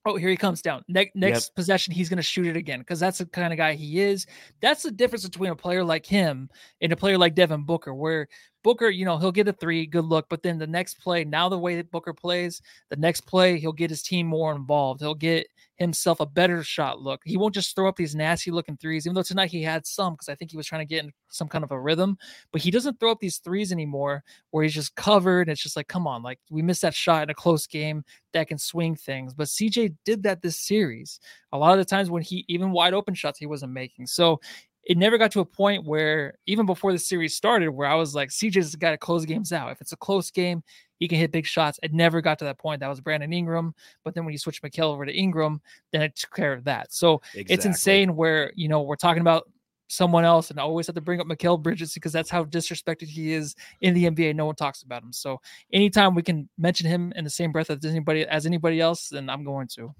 [0.06, 0.84] oh, here he comes down.
[0.88, 3.74] Ne- next possession, he's going to shoot it again because that's the kind of guy
[3.74, 4.26] he is.
[4.60, 6.50] That's the difference between a player like him
[6.80, 8.28] and a player like Devin Booker, where
[8.64, 11.48] Booker, you know, he'll get a three, good look, but then the next play, now
[11.48, 15.00] the way that Booker plays, the next play, he'll get his team more involved.
[15.00, 15.46] He'll get
[15.76, 17.20] himself a better shot look.
[17.24, 20.14] He won't just throw up these nasty looking threes, even though tonight he had some
[20.14, 22.16] because I think he was trying to get in some kind of a rhythm,
[22.52, 25.48] but he doesn't throw up these threes anymore where he's just covered.
[25.50, 28.02] It's just like, come on, like we missed that shot in a close game
[28.32, 29.34] that can swing things.
[29.34, 31.20] But CJ did that this series.
[31.52, 34.06] A lot of the times when he even wide open shots he wasn't making.
[34.06, 34.40] So
[34.86, 38.14] it never got to a point where even before the series started, where I was
[38.14, 39.72] like, CJ's got to close games out.
[39.72, 40.62] If it's a close game,
[40.98, 41.80] he can hit big shots.
[41.82, 42.80] It never got to that point.
[42.80, 43.74] That was Brandon Ingram.
[44.04, 45.60] But then when you switch Mikal over to Ingram,
[45.92, 46.92] then it took care of that.
[46.92, 49.48] So it's insane where, you know, we're talking about
[49.88, 53.06] someone else and I always have to bring up Mikal Bridges because that's how disrespected
[53.06, 54.34] he is in the NBA.
[54.34, 55.12] No one talks about him.
[55.12, 55.40] So
[55.72, 59.30] anytime we can mention him in the same breath as anybody as anybody else, then
[59.30, 59.94] I'm going to.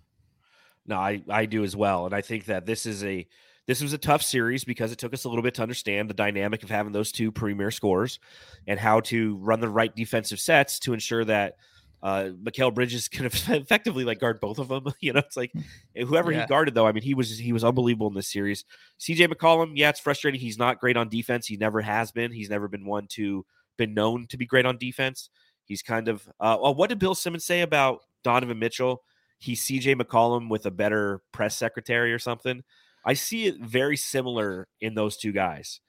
[0.87, 3.27] No, I I do as well, and I think that this is a
[3.67, 6.15] this was a tough series because it took us a little bit to understand the
[6.15, 8.19] dynamic of having those two premier scores
[8.67, 11.55] and how to run the right defensive sets to ensure that
[12.03, 14.85] uh Mikal Bridges can effectively like guard both of them.
[15.01, 15.53] You know, it's like
[15.97, 16.43] whoever Yeah.
[16.43, 16.87] he guarded though.
[16.87, 18.65] I mean, he was he was unbelievable in this series.
[19.01, 20.41] CJ McCollum, yeah, it's frustrating.
[20.41, 21.47] He's not great on defense.
[21.47, 22.33] He never has been.
[22.33, 23.47] He's never been one to
[23.79, 25.31] been known to be great on defense.
[25.65, 29.03] He's kind of uh well, what did Bill Simmons say about Donovan Mitchell?
[29.39, 32.63] He's CJ McCollum with a better press secretary or something.
[33.05, 35.81] I see it very similar in those two guys.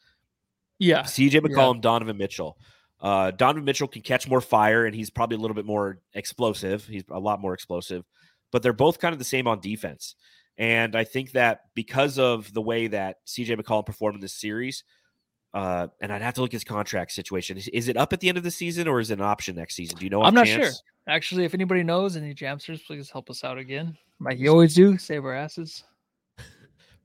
[0.79, 1.03] Yeah.
[1.03, 2.57] CJ McCollum, Donovan Mitchell.
[2.99, 6.85] Uh, Donovan Mitchell can catch more fire, and he's probably a little bit more explosive.
[6.85, 8.03] He's a lot more explosive,
[8.51, 10.15] but they're both kind of the same on defense.
[10.57, 14.83] And I think that because of the way that CJ McCollum performed in this series,
[15.53, 17.57] uh, and I'd have to look at his contract situation.
[17.57, 19.55] Is, is, it up at the end of the season or is it an option
[19.55, 19.97] next season?
[19.97, 20.21] Do you know?
[20.21, 20.65] I'm not chance?
[20.65, 20.73] sure.
[21.07, 23.97] Actually, if anybody knows any jamsters, please help us out again.
[24.19, 25.83] Like you always do, save our asses.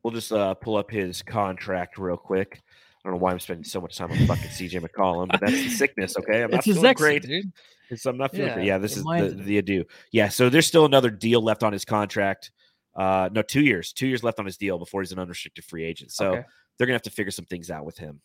[0.02, 2.62] We'll just uh, pull up his contract real quick.
[3.04, 5.52] I don't know why I'm spending so much time on fucking CJ McCollum, but that's
[5.52, 6.16] the sickness.
[6.18, 7.22] Okay, I'm not feeling exit, great.
[7.22, 7.52] dude.
[7.90, 8.66] It's, I'm not feeling Yeah, great.
[8.66, 9.84] Yeah, this is the, the ado.
[10.12, 12.50] Yeah, so there's still another deal left on his contract.
[12.94, 13.92] Uh, no, two years.
[13.92, 16.12] Two years left on his deal before he's an unrestricted free agent.
[16.12, 16.42] So Okay.
[16.76, 18.20] they're gonna have to figure some things out with him.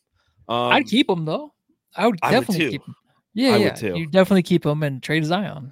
[0.50, 1.54] Um, I'd keep him though.
[1.96, 2.96] I would I would definitely keep him.
[3.34, 3.74] Yeah, I would yeah.
[3.74, 3.98] too.
[3.98, 5.72] You definitely keep him and trade Zion.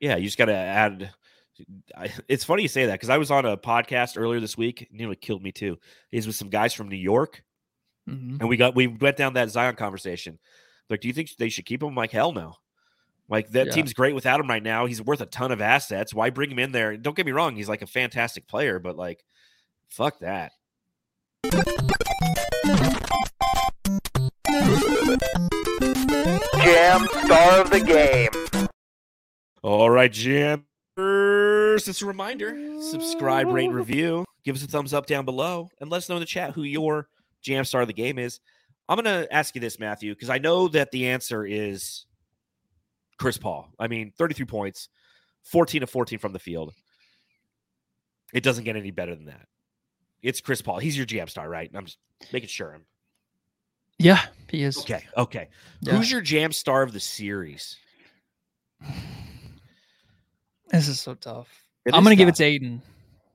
[0.00, 1.10] Yeah, you just got to add.
[1.96, 4.82] I, it's funny you say that because I was on a podcast earlier this week.
[4.82, 5.78] It nearly killed me too.
[6.10, 7.42] Is with some guys from New York,
[8.08, 8.40] Mhm.
[8.40, 10.38] and we got we went down that Zion conversation.
[10.90, 11.90] Like, do you think they should keep him?
[11.90, 12.54] I'm like, hell no.
[13.28, 13.72] Like that Yeah.
[13.72, 14.86] team's great without him right now.
[14.86, 16.12] He's worth a ton of assets.
[16.12, 16.96] Why bring him in there?
[16.96, 19.24] Don't get me wrong, he's like a fantastic player, but like,
[19.88, 20.52] fuck that.
[26.62, 28.68] Jam star of the game.
[29.62, 30.10] All right,
[31.72, 31.84] Jammers.
[31.84, 34.24] Just a reminder subscribe, rate, and review.
[34.44, 36.62] Give us a thumbs up down below and let us know in the chat who
[36.62, 37.08] your
[37.42, 38.40] jam star of the game is.
[38.88, 42.04] I'm going to ask you this, Matthew, because I know that the answer is
[43.18, 43.68] Chris Paul.
[43.78, 44.88] I mean, 33 points,
[45.44, 46.74] 14 of 14 from the field.
[48.34, 49.46] It doesn't get any better than that.
[50.22, 50.78] It's Chris Paul.
[50.78, 51.70] He's your jam star, right?
[51.74, 51.98] I'm just
[52.32, 52.74] making sure.
[52.74, 52.84] I'm
[53.98, 54.20] Yeah,
[54.50, 54.78] he is.
[54.78, 55.04] okay.
[55.16, 55.48] Okay.
[55.80, 55.96] Yeah.
[55.96, 57.76] Who's your jam star of the series?
[60.72, 61.48] This is so tough.
[61.84, 62.82] It I'm gonna give it to Ayton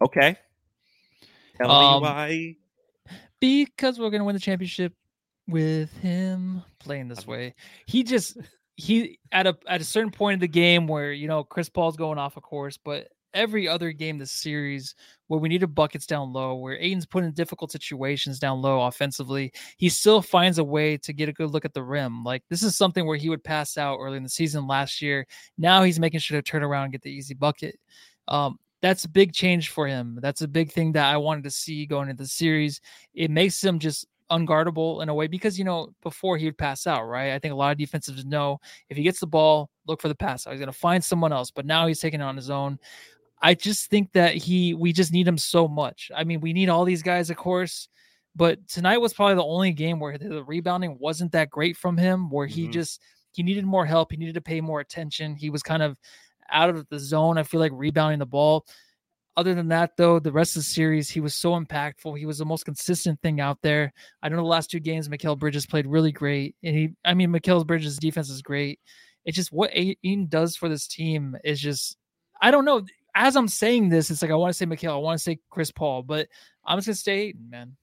[0.02, 0.38] Okay.
[1.58, 2.56] Tell Um, me why.
[3.40, 4.94] because we're gonna win the championship
[5.48, 7.56] with him playing this way.
[7.86, 8.38] He just
[8.76, 11.96] he at a at a certain point in the game where you know Chris Paul's
[11.98, 14.96] going off, of course, but every other game this series
[15.28, 19.52] where we needed buckets down low, where Ayton's put in difficult situations down low offensively,
[19.78, 22.24] he still finds a way to get a good look at the rim.
[22.24, 25.26] Like this is something where he would pass out early in the season last year.
[25.58, 27.78] Now he's making sure to turn around and get the easy bucket.
[28.28, 30.20] Um, that's a big change for him.
[30.22, 32.80] That's a big thing that I wanted to see going into the series.
[33.14, 36.86] It makes him just unguardable in a way because you know before he would pass
[36.86, 37.34] out, right?
[37.34, 38.60] I think a lot of defensives know
[38.90, 40.52] if he gets the ball, look for the pass out.
[40.52, 42.78] He's going to find someone else, but now he's taking it on his own.
[43.42, 46.12] I just think that he we just need him so much.
[46.16, 47.88] I mean, we need all these guys, of course,
[48.36, 52.30] but tonight was probably the only game where the rebounding wasn't that great from him,
[52.30, 52.74] where he Mhm.
[52.74, 53.02] just
[53.34, 54.12] he needed more help.
[54.12, 55.36] He needed to pay more attention.
[55.36, 55.98] He was kind of
[56.50, 57.38] out of the zone.
[57.38, 58.66] I feel like rebounding the ball.
[59.36, 62.18] Other than that, though, the rest of the series, he was so impactful.
[62.18, 63.94] He was the most consistent thing out there.
[64.24, 66.56] I know the last two games, Mikal Bridges played really great.
[66.64, 68.80] And he, I mean, Mikal Bridges' defense is great.
[69.26, 71.98] It's just what Ayton does for this team is just,
[72.42, 72.84] I don't know.
[73.20, 75.40] As I'm saying this, it's like I want to say Mikal, I want to say
[75.50, 76.28] Chris Paul, but
[76.64, 77.76] I'm just gonna stay Ayton, man.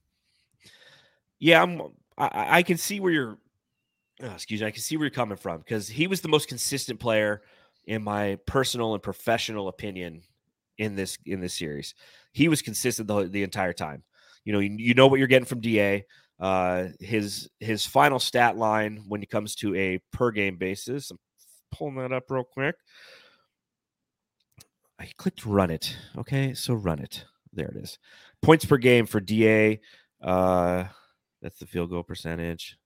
[1.39, 1.81] Yeah, I'm.
[2.17, 3.37] I, I can see where you're.
[4.23, 4.67] oh, excuse me.
[4.67, 7.41] I can see where you're coming from because he was the most consistent player,
[7.85, 10.21] in my personal and professional opinion,
[10.77, 11.95] in this in this series.
[12.31, 14.03] He was consistent the, the entire time.
[14.43, 16.03] You know, you, you know what you're getting from Da.
[16.39, 21.11] Uh, his his final stat line when it comes to a per game basis.
[21.11, 21.19] I'm
[21.71, 22.75] pulling that up real quick.
[24.99, 25.95] I clicked run it.
[26.17, 27.25] Okay, so run it.
[27.53, 27.99] There it is.
[28.41, 29.79] Points per game for Da.
[30.21, 30.85] Uh,
[31.41, 32.77] that's the field goal percentage.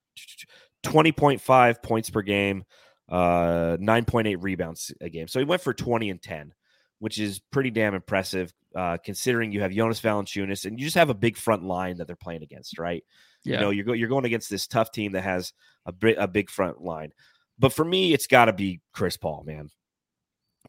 [0.84, 2.64] 20.5 points per game,
[3.08, 5.28] uh, 9.8 rebounds a game.
[5.28, 6.52] So he went for 20 and 10,
[6.98, 11.10] which is pretty damn impressive uh, considering you have Jonas Valanciunas and you just have
[11.10, 13.04] a big front line that they're playing against, right?
[13.44, 13.56] Yeah.
[13.56, 15.52] You know, you're, go- you're going against this tough team that has
[15.86, 17.12] a, bi- a big front line.
[17.58, 19.70] But for me, it's got to be Chris Paul, man.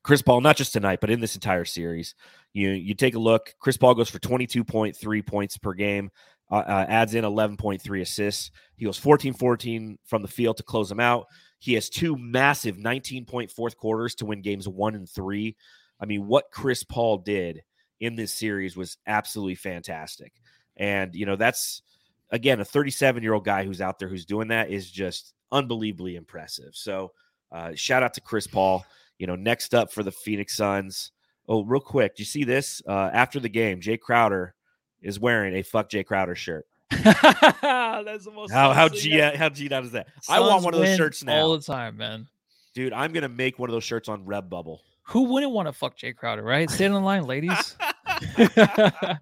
[0.04, 2.16] Chris Paul, not just tonight, but in this entire series.
[2.54, 3.54] You you take a look.
[3.60, 6.12] Chris Paul goes for 22.3 points per game,
[6.50, 8.52] uh, uh, adds in 11.3 assists.
[8.76, 11.28] He goes 14 14 from the field to close them out.
[11.60, 15.56] He has two massive 19 point fourth quarters to win games one and three.
[16.00, 17.62] I mean, what Chris Paul did
[18.00, 20.34] in this series was absolutely fantastic.
[20.76, 21.84] And, you know, that's,
[22.32, 26.16] again, a 37 year old guy who's out there who's doing that is just unbelievably
[26.16, 26.72] impressive.
[26.74, 27.12] So,
[27.52, 28.84] uh, shout out to Chris Paul.
[29.22, 31.12] You know, next up for the Phoenix Suns.
[31.48, 32.82] Oh, real quick, do you see this?
[32.88, 34.56] Uh, after the game, Jae Crowder
[35.00, 36.66] is wearing a "fuck Jae Crowder" shirt.
[36.90, 38.52] That's the most.
[38.52, 40.08] How how G how G out is that?
[40.28, 42.28] I want one of those shirts now, all the time, man.
[42.74, 42.94] dude.
[42.94, 44.80] I'm gonna make one of those shirts on Redbubble.
[45.04, 46.68] Who wouldn't want to fuck Jae Crowder, right?
[46.68, 47.78] Stay in the line, ladies.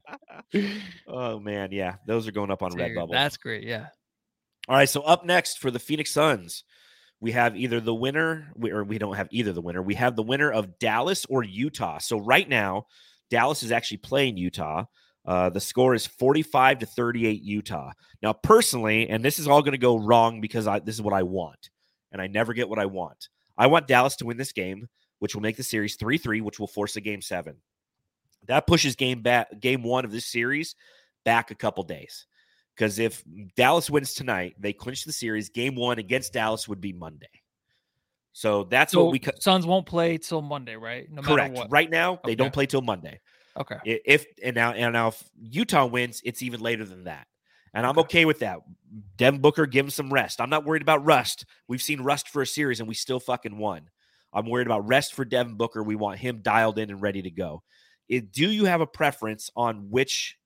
[1.09, 3.11] oh man, yeah, those are going up on Dude, Redbubble.
[3.11, 3.63] That's great.
[3.63, 3.87] Yeah.
[4.69, 6.63] All right, so up next for the Phoenix Suns,
[7.21, 9.81] we have either the winner, or we don't have either the winner.
[9.81, 11.97] We have the winner of Dallas or Utah.
[11.99, 12.85] So right now,
[13.29, 14.85] Dallas is actually playing Utah.
[15.25, 17.91] Uh, the score is 45 to 38 Utah.
[18.21, 21.13] Now, personally, and this is all going to go wrong because I, this is what
[21.13, 21.69] I want,
[22.11, 23.27] and I never get what I want.
[23.57, 24.87] I want Dallas to win this game,
[25.19, 27.57] which will make the series 3 3, which will force a game seven.
[28.47, 30.75] That pushes game back, game one of this series
[31.25, 32.25] back a couple days.
[32.79, 33.25] Because if
[33.57, 35.49] Dallas wins tonight, they clinch the series.
[35.49, 37.27] Game one against Dallas would be Monday.
[38.31, 41.11] So that's So what we co- Suns won't play till Monday, right?
[41.11, 41.51] No correct.
[41.51, 41.71] matter what.
[41.71, 42.35] Right now, they Okay.
[42.35, 43.19] don't play till Monday.
[43.59, 43.75] Okay.
[43.83, 47.27] If and now and now if Utah wins, it's even later than that.
[47.73, 48.21] And I'm Okay.
[48.21, 48.59] okay with that.
[49.17, 50.39] Devin Booker, give him some rest.
[50.39, 51.43] I'm not worried about rust.
[51.67, 53.89] We've seen rust for a series and we still fucking won.
[54.31, 55.83] I'm worried about rest for Devin Booker.
[55.83, 57.61] We want him dialed in and ready to go.
[58.07, 60.37] It, do you have a preference on which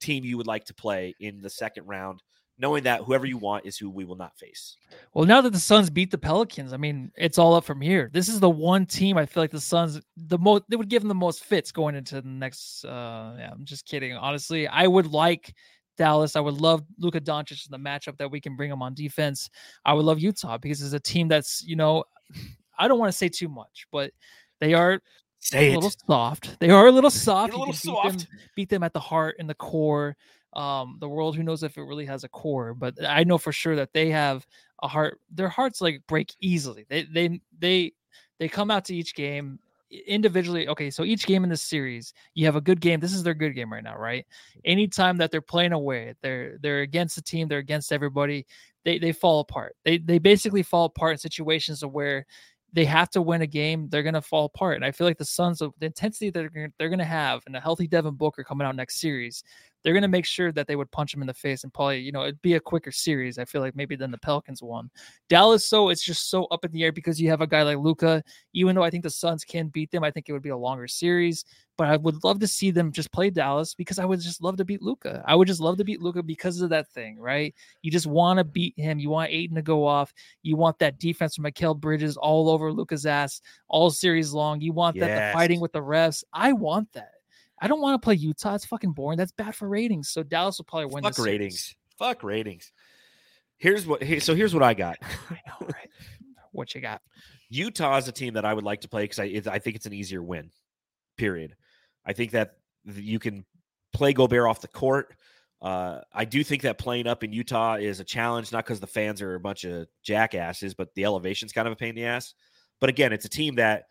[0.00, 2.22] team you would like to play in the second round,
[2.58, 4.76] knowing that whoever you want is who we will not face?
[5.14, 8.10] Well, now that the Suns beat the Pelicans, I mean, it's all up from here.
[8.12, 11.02] This is the one team I feel like the Suns the most they would give
[11.02, 12.84] them the most fits going into the next.
[12.84, 14.14] uh Yeah, I'm just kidding.
[14.14, 15.54] Honestly, I would like
[15.96, 16.36] Dallas.
[16.36, 19.50] I would love Luka Doncic in the matchup that we can bring him on defense.
[19.84, 22.04] I would love Utah because it's a team that's you know,
[22.78, 24.12] I don't want to say too much, but
[24.60, 25.00] they are
[25.40, 25.74] Say a it.
[25.76, 26.58] little soft.
[26.60, 27.52] They are a little soft.
[27.52, 28.18] You're a You little can beat soft.
[28.30, 30.16] them, beat them at the heart and the core.
[30.54, 33.52] Um, the world, who knows if it really has a core, but I know for
[33.52, 34.46] sure that they have
[34.82, 35.20] a heart.
[35.30, 36.86] Their hearts like break easily.
[36.88, 37.92] They they they
[38.38, 39.58] they come out to each game
[40.06, 40.66] individually.
[40.68, 42.98] Okay, so each game in this series, you have a good game.
[42.98, 44.26] This is their good game right now, right?
[44.64, 48.46] Anytime that they're playing away, they're they're against the team, they're against everybody.
[48.84, 49.76] They they fall apart.
[49.84, 52.26] They they basically fall apart in situations of where
[52.72, 54.76] they have to win a game, they're gonna fall apart.
[54.76, 57.86] And I feel like the Suns, the intensity that they're gonna have, and a healthy
[57.86, 59.42] Devin Booker coming out next series,
[59.82, 62.12] they're gonna make sure that they would punch him in the face and probably, you
[62.12, 63.38] know, it'd be a quicker series.
[63.38, 64.90] I feel like maybe than the Pelicans won.
[65.28, 67.78] Dallas, so it's just so up in the air because you have a guy like
[67.78, 68.22] Luka.
[68.52, 70.56] Even though I think the Suns can beat them, I think it would be a
[70.56, 71.44] longer series.
[71.76, 74.56] But I would love to see them just play Dallas because I would just love
[74.56, 75.22] to beat Luka.
[75.24, 77.54] I would just love to beat Luka because of that thing, right?
[77.82, 78.98] You just want to beat him.
[78.98, 80.12] You want Ayton to go off.
[80.42, 84.60] You want that defense from Mikal Bridges all over Luka's ass all series long.
[84.60, 86.24] You want that the fighting with the refs.
[86.32, 87.12] I want that.
[87.60, 88.54] I don't want to play Utah.
[88.54, 89.18] It's fucking boring.
[89.18, 90.10] That's bad for ratings.
[90.10, 91.02] So Dallas will probably win.
[91.02, 91.32] Fuck this series.
[91.32, 91.76] ratings.
[91.98, 92.72] Fuck ratings.
[93.56, 94.02] Here's what.
[94.20, 94.98] So here's what I got.
[95.30, 95.90] I know, right?
[96.52, 97.02] What you got?
[97.50, 99.86] Utah is a team that I would like to play because I I think it's
[99.86, 100.50] an easier win.
[101.16, 101.56] Period.
[102.06, 103.44] I think that you can
[103.92, 105.14] play Gobert off the court.
[105.60, 108.86] Uh, I do think that playing up in Utah is a challenge, not because the
[108.86, 112.04] fans are a bunch of jackasses, but the elevation's kind of a pain in the
[112.04, 112.34] ass.
[112.80, 113.84] But again, it's a team that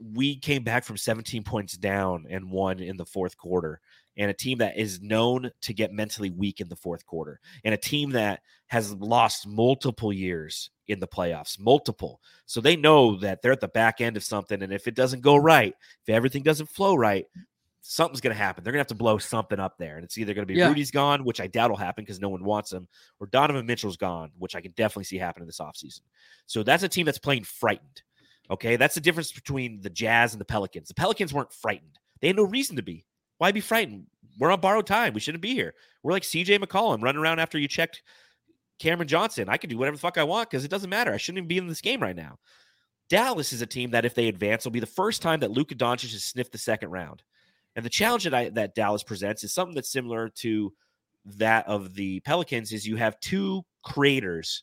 [0.00, 3.80] we came back from 17 points down and won in the fourth quarter,
[4.16, 7.74] and a team that is known to get mentally weak in the fourth quarter, and
[7.74, 12.20] a team that has lost multiple years in the playoffs, multiple.
[12.46, 15.20] So they know that they're at the back end of something, and if it doesn't
[15.20, 15.74] go right,
[16.06, 17.26] if everything doesn't flow right,
[17.80, 18.62] something's going to happen.
[18.62, 20.58] They're going to have to blow something up there, and it's either going to be
[20.58, 20.68] Yeah.
[20.68, 22.86] Rudy's gone, which I doubt will happen because no one wants him,
[23.18, 26.02] or Donovan Mitchell's gone, which I can definitely see happening this offseason.
[26.46, 28.02] So that's a team that's playing frightened.
[28.50, 30.88] Okay, that's the difference between the Jazz and the Pelicans.
[30.88, 33.04] The Pelicans weren't frightened; they had no reason to be.
[33.38, 34.06] Why be frightened?
[34.38, 35.14] We're on borrowed time.
[35.14, 35.74] We shouldn't be here.
[36.02, 38.02] We're like CJ McCollum running around after you checked
[38.78, 39.48] Cameron Johnson.
[39.48, 41.12] I can do whatever the fuck I want because it doesn't matter.
[41.12, 42.38] I shouldn't even be in this game right now.
[43.08, 45.74] Dallas is a team that, if they advance, will be the first time that Luka
[45.74, 47.22] Doncic has sniffed the second round.
[47.74, 50.72] And the challenge that I, that Dallas presents is something that's similar to
[51.36, 52.72] that of the Pelicans.
[52.72, 54.62] Is you have two creators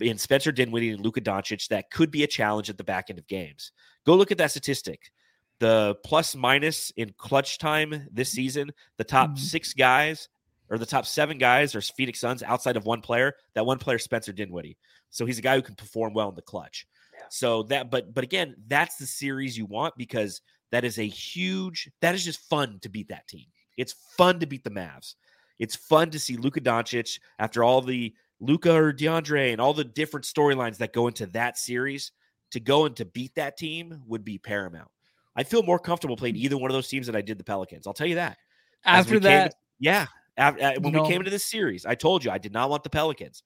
[0.00, 3.18] in Spencer Dinwiddie and Luka Doncic that could be a challenge at the back end
[3.18, 3.72] of games.
[4.04, 5.12] Go look at that statistic.
[5.58, 9.38] The plus minus in clutch time this season, the top Mhm.
[9.38, 10.28] six guys
[10.68, 13.34] or the top seven guys are Phoenix Suns outside of one player.
[13.54, 14.76] That one player, Spencer Dinwiddie.
[15.10, 16.86] So he's a guy who can perform well in the clutch.
[17.28, 20.40] So that, but but again, that's the series you want because
[20.72, 21.90] that is a huge.
[22.00, 23.46] That is just fun to beat that team.
[23.76, 25.14] It's fun to beat the Mavs.
[25.58, 29.84] It's fun to see Luka Doncic after all the Luka or DeAndre and all the
[29.84, 32.12] different storylines that go into that series.
[32.50, 34.90] To go and to beat that team would be paramount.
[35.34, 37.86] I feel more comfortable playing either one of those teams than I did the Pelicans.
[37.86, 38.36] I'll tell you that.
[38.84, 40.06] After came- that, yeah.
[40.36, 42.84] af- uh, when we came into this series, I told you I did not want
[42.84, 43.42] the Pelicans.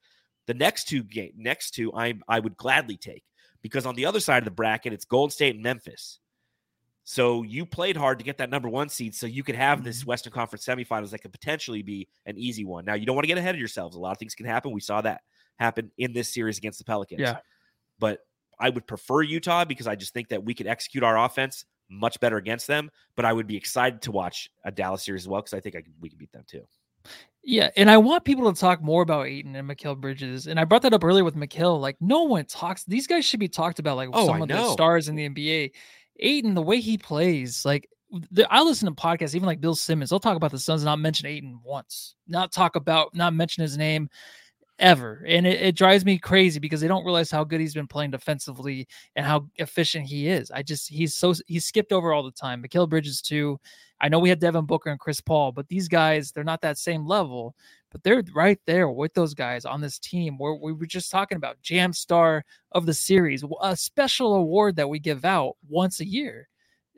[0.48, 3.22] The next two game, next two, I I would gladly take
[3.62, 6.18] because on the other side of the bracket, it's Golden State and Memphis.
[7.08, 10.00] So you played hard to get that number one seed, so you could have this
[10.00, 10.08] Mm-hmm.
[10.08, 12.84] Western Conference semifinals that could potentially be an easy one.
[12.84, 13.94] Now you don't want to get ahead of yourselves.
[13.94, 14.72] A lot of things can happen.
[14.72, 15.20] We saw that
[15.56, 17.20] happen in this series against the Pelicans.
[17.20, 17.38] Yeah.
[18.00, 18.26] But
[18.58, 22.18] I would prefer Utah because I just think that we could execute our offense much
[22.18, 25.42] better against them, but I would be excited to watch a Dallas series as well
[25.42, 26.66] because I think I could, we can beat them too.
[27.44, 30.48] Yeah, and I want people to talk more about Ayton and Mikal Bridges.
[30.48, 31.80] And I brought that up earlier with Mikal.
[31.80, 32.82] Like, no one talks.
[32.82, 35.28] These guys should be talked about like Oh, some I of the stars in the
[35.28, 35.70] NBA.
[36.20, 37.88] Ayton, the way he plays, like
[38.30, 40.10] the, I listen to podcasts, even like Bill Simmons.
[40.10, 43.76] They'll talk about the Suns, not mention Ayton once, not talk about, not mention his
[43.76, 44.08] name
[44.78, 45.24] ever.
[45.26, 48.10] And it, it drives me crazy because they don't realize how good he's been playing
[48.10, 50.50] defensively and how efficient he is.
[50.50, 52.62] I just he's so he's skipped over all the time.
[52.62, 53.58] Mikal Bridges too.
[54.00, 56.76] I know we had Devin Booker and Chris Paul, but these guys, they're not that
[56.76, 57.54] same level,
[57.90, 61.36] but they're right there with those guys on this team where we were just talking
[61.36, 66.06] about Jam Star of the series, a special award that we give out once a
[66.06, 66.48] year.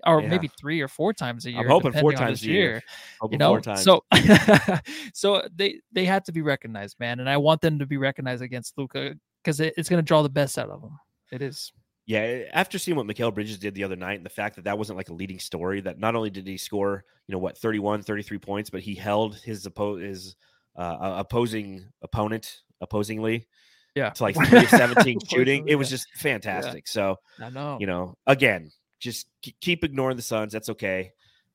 [0.06, 0.28] Or Yeah.
[0.28, 1.60] maybe three or four times a year.
[1.60, 2.82] I'm hoping four times a year.
[3.20, 4.04] Hope you know so
[5.12, 8.42] so they they had to be recognized man and i want them to be recognized
[8.42, 10.98] against luka because it, it's going to draw the best out of them
[11.32, 11.72] it is
[12.06, 14.78] Yeah, after seeing what Mikal Bridges did the other night and the fact that that
[14.78, 18.02] wasn't like a leading story, that not only did he score, you know, what, 31,
[18.02, 20.34] 33 points, but he held his, oppo- his
[20.74, 23.46] uh, opposing opponent opposingly
[23.94, 25.68] yeah to like 3 of 17 shooting.
[25.68, 26.88] It was just fantastic.
[26.88, 29.26] So, i know you know, again, just
[29.60, 30.52] keep ignoring the Suns.
[30.52, 31.12] That's okay.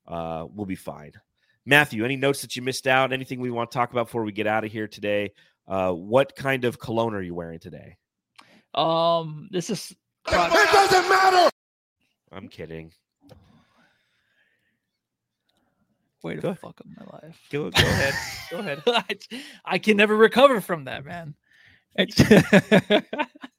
[0.07, 1.11] Uh, we'll be fine.
[1.65, 3.13] Matthew, any notes that you missed out?
[3.13, 5.31] Anything we want to talk about before we get out of here today?
[5.67, 7.97] Uh, what kind of cologne are you wearing today?
[8.75, 9.91] um this is
[10.27, 11.49] It doesn't matter.
[12.31, 12.91] I'm kidding.
[16.23, 18.13] way Go to fuck up my life Go, go ahead.
[18.49, 18.81] Go ahead.
[18.87, 19.05] I,
[19.65, 21.35] I can never recover from that man
[21.95, 23.05] It-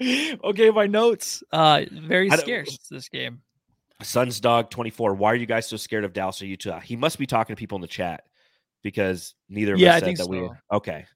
[0.44, 3.40] okay my notes uh very scarce this game
[4.02, 5.14] Suns dog 24.
[5.14, 6.80] Why are you guys so scared of Dallas or Utah?
[6.80, 8.24] He must be talking to people in the chat
[8.82, 11.06] because neither of Yeah, us said that we were okay.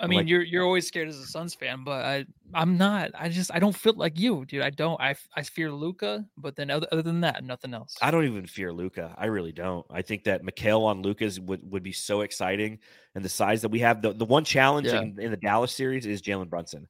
[0.00, 2.24] I I'm mean, like- you're you're always scared as a Suns fan, but I
[2.54, 3.10] I'm not.
[3.18, 4.62] I just I don't feel like you, dude.
[4.62, 4.98] I don't.
[5.00, 7.96] I I fear Luka, but then other, other than that, nothing else.
[8.00, 9.14] I don't even fear Luka.
[9.18, 9.84] I really don't.
[9.90, 12.78] I think that Mikal on Luka's would, would be so exciting.
[13.16, 15.00] And the size that we have, the, the one challenge Yeah.
[15.02, 16.86] in, in the Dallas series is Jalen Brunson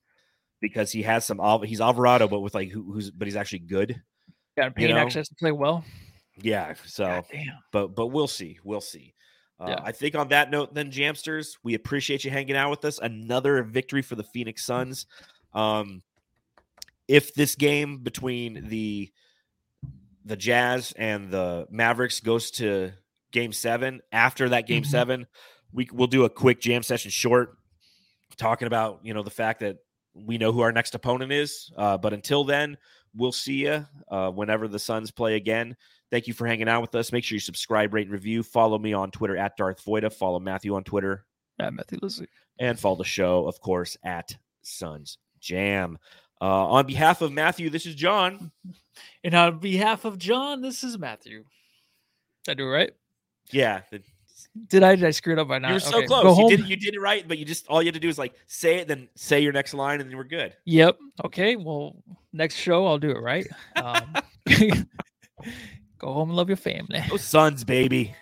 [0.61, 4.01] because he has some, he's Alvarado, but with like, who, who's, but he's actually good.
[4.57, 4.97] yeah, you Payne know?
[4.99, 5.85] actually has to play well.
[6.41, 6.75] Yeah.
[6.85, 7.23] So,
[7.73, 8.59] but, but we'll see.
[8.65, 9.15] We'll see.
[9.61, 9.81] Uh, Yeah.
[9.83, 12.99] I think on that note, then Jamsters, we appreciate you hanging out with us.
[13.01, 15.07] Another victory for the Phoenix Suns.
[15.53, 16.03] Um,
[17.09, 19.11] if this game between the
[20.25, 22.93] the Jazz and the Mavericks goes to
[23.33, 24.87] Game Seven, after that Game Mhm.
[24.87, 25.27] Seven,
[25.73, 27.57] we we'll do a quick jam session short,
[28.37, 29.79] talking about you know the fact that
[30.27, 31.71] we know who our next opponent is.
[31.77, 32.77] Uh, but until then,
[33.17, 35.77] we'll see you uh, whenever the Suns play again.
[36.11, 37.13] Thank you for hanging out with us.
[37.13, 38.43] Make sure you subscribe, rate, and review.
[38.43, 40.13] Follow me on Twitter at Darth Voida.
[40.13, 41.25] Follow Matthew on Twitter
[41.61, 42.29] Yeah, Matthew Lizzie.
[42.59, 45.99] and follow the show, of course, at Suns Jam.
[46.41, 48.51] Uh, on behalf of Matthew, this is John.
[49.23, 51.45] And on behalf of John, this is Matthew.
[52.45, 52.91] Did I do it right?
[53.53, 54.03] Yeah, the-
[54.69, 54.97] Did I?
[54.97, 55.71] Did I screw it up by now?
[55.71, 56.39] you're so Okay, close.
[56.39, 58.09] You did, it, you did it right, but you just all you had to do
[58.09, 60.57] is like say it, then say your next line, and then we're good.
[60.65, 60.99] Yep.
[61.27, 61.57] Okay.
[61.57, 61.97] Well,
[62.33, 63.47] next show I'll do it right.
[63.77, 64.15] Um,
[65.99, 67.03] go home and love your family.
[67.09, 68.15] Go Suns, baby.